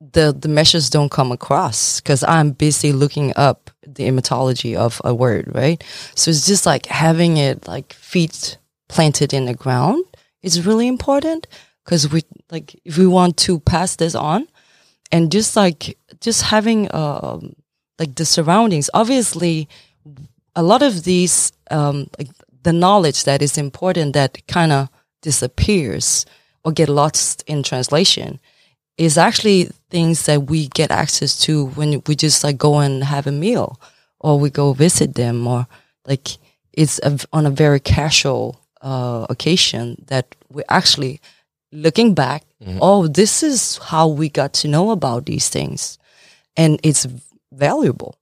the 0.00 0.36
the 0.38 0.48
meshes 0.48 0.90
don't 0.90 1.10
come 1.10 1.32
across 1.32 2.00
because 2.00 2.22
I'm 2.24 2.50
busy 2.50 2.92
looking 2.92 3.32
up 3.36 3.70
the 3.86 4.06
etymology 4.06 4.76
of 4.76 5.00
a 5.04 5.14
word, 5.14 5.50
right? 5.54 5.82
So 6.14 6.30
it's 6.30 6.46
just 6.46 6.66
like 6.66 6.86
having 6.86 7.38
it 7.38 7.66
like 7.66 7.94
feet 7.94 8.58
planted 8.88 9.32
in 9.32 9.46
the 9.46 9.54
ground 9.54 10.04
is 10.42 10.66
really 10.66 10.86
important 10.86 11.46
because 11.84 12.10
we 12.10 12.22
like 12.50 12.78
if 12.84 12.98
we 12.98 13.06
want 13.06 13.36
to 13.36 13.60
pass 13.60 13.96
this 13.96 14.14
on 14.14 14.46
and 15.12 15.32
just 15.32 15.56
like 15.56 15.98
just 16.20 16.42
having 16.42 16.92
um 16.94 17.54
like 17.98 18.14
the 18.14 18.24
surroundings 18.24 18.90
obviously 18.94 19.68
a 20.54 20.62
lot 20.62 20.82
of 20.82 21.04
these 21.04 21.52
um 21.70 22.06
like 22.18 22.28
the 22.62 22.72
knowledge 22.72 23.24
that 23.24 23.42
is 23.42 23.56
important 23.56 24.12
that 24.12 24.46
kind 24.46 24.72
of 24.72 24.88
disappears 25.22 26.26
or 26.64 26.72
get 26.72 26.88
lost 26.88 27.42
in 27.46 27.62
translation 27.62 28.40
is 28.98 29.18
actually 29.18 29.70
things 29.90 30.26
that 30.26 30.44
we 30.44 30.68
get 30.68 30.90
access 30.90 31.38
to 31.38 31.66
when 31.70 32.02
we 32.06 32.16
just 32.16 32.42
like 32.42 32.56
go 32.56 32.78
and 32.78 33.04
have 33.04 33.26
a 33.26 33.32
meal 33.32 33.80
or 34.20 34.38
we 34.38 34.50
go 34.50 34.72
visit 34.72 35.14
them 35.14 35.46
or 35.46 35.66
like 36.06 36.38
it's 36.72 36.98
a, 37.00 37.18
on 37.32 37.46
a 37.46 37.50
very 37.50 37.80
casual 37.80 38.60
uh, 38.86 39.26
occasion 39.28 39.96
that 40.06 40.36
we're 40.48 40.70
actually 40.70 41.20
looking 41.72 42.14
back. 42.14 42.42
Oh, 42.80 43.08
this 43.08 43.42
is 43.42 43.78
how 43.90 44.06
we 44.08 44.28
got 44.28 44.52
to 44.62 44.68
know 44.68 44.90
about 44.90 45.26
these 45.26 45.48
things, 45.50 45.98
and 46.56 46.78
it's 46.82 47.06
valuable. 47.52 48.14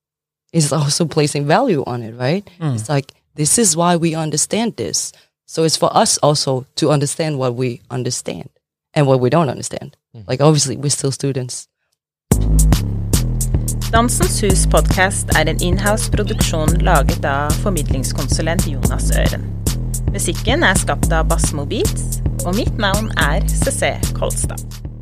It's 0.53 0.73
also 0.73 1.05
placing 1.07 1.47
value 1.47 1.85
on 1.87 2.03
it, 2.03 2.15
right? 2.17 2.49
It's 2.75 2.89
like 2.89 3.13
this 3.35 3.59
is 3.59 3.77
why 3.77 3.97
we 3.97 4.15
understand 4.15 4.77
this. 4.77 5.13
So 5.47 5.65
it's 5.65 5.77
for 5.77 5.91
us 5.97 6.19
also 6.23 6.67
to 6.77 6.91
understand 6.91 7.39
what 7.39 7.55
we 7.55 7.81
understand 7.91 8.49
and 8.95 9.07
what 9.07 9.21
we 9.21 9.31
don't 9.31 9.51
understand. 9.51 9.97
Like 10.27 10.41
obviously 10.41 10.77
we're 10.77 10.91
still 10.91 11.13
students. 11.13 11.69
Dansens 13.93 14.41
Hus 14.43 14.67
podkast 14.67 15.37
er 15.39 15.47
en 15.47 15.61
inhouse-produksjon 15.63 16.81
laget 16.83 17.25
av 17.25 17.51
formidlingskonsulent 17.63 18.67
Jonas 18.67 19.11
Øren. 19.15 19.64
Musikken 20.15 20.65
er 20.67 20.79
skapt 20.81 21.13
av 21.15 21.29
Bassmo 21.31 21.67
Beats, 21.69 22.21
og 22.45 22.55
mitt 22.59 22.79
navn 22.81 23.13
er 23.21 23.45
CC 23.51 23.95
Kolstad. 24.17 24.94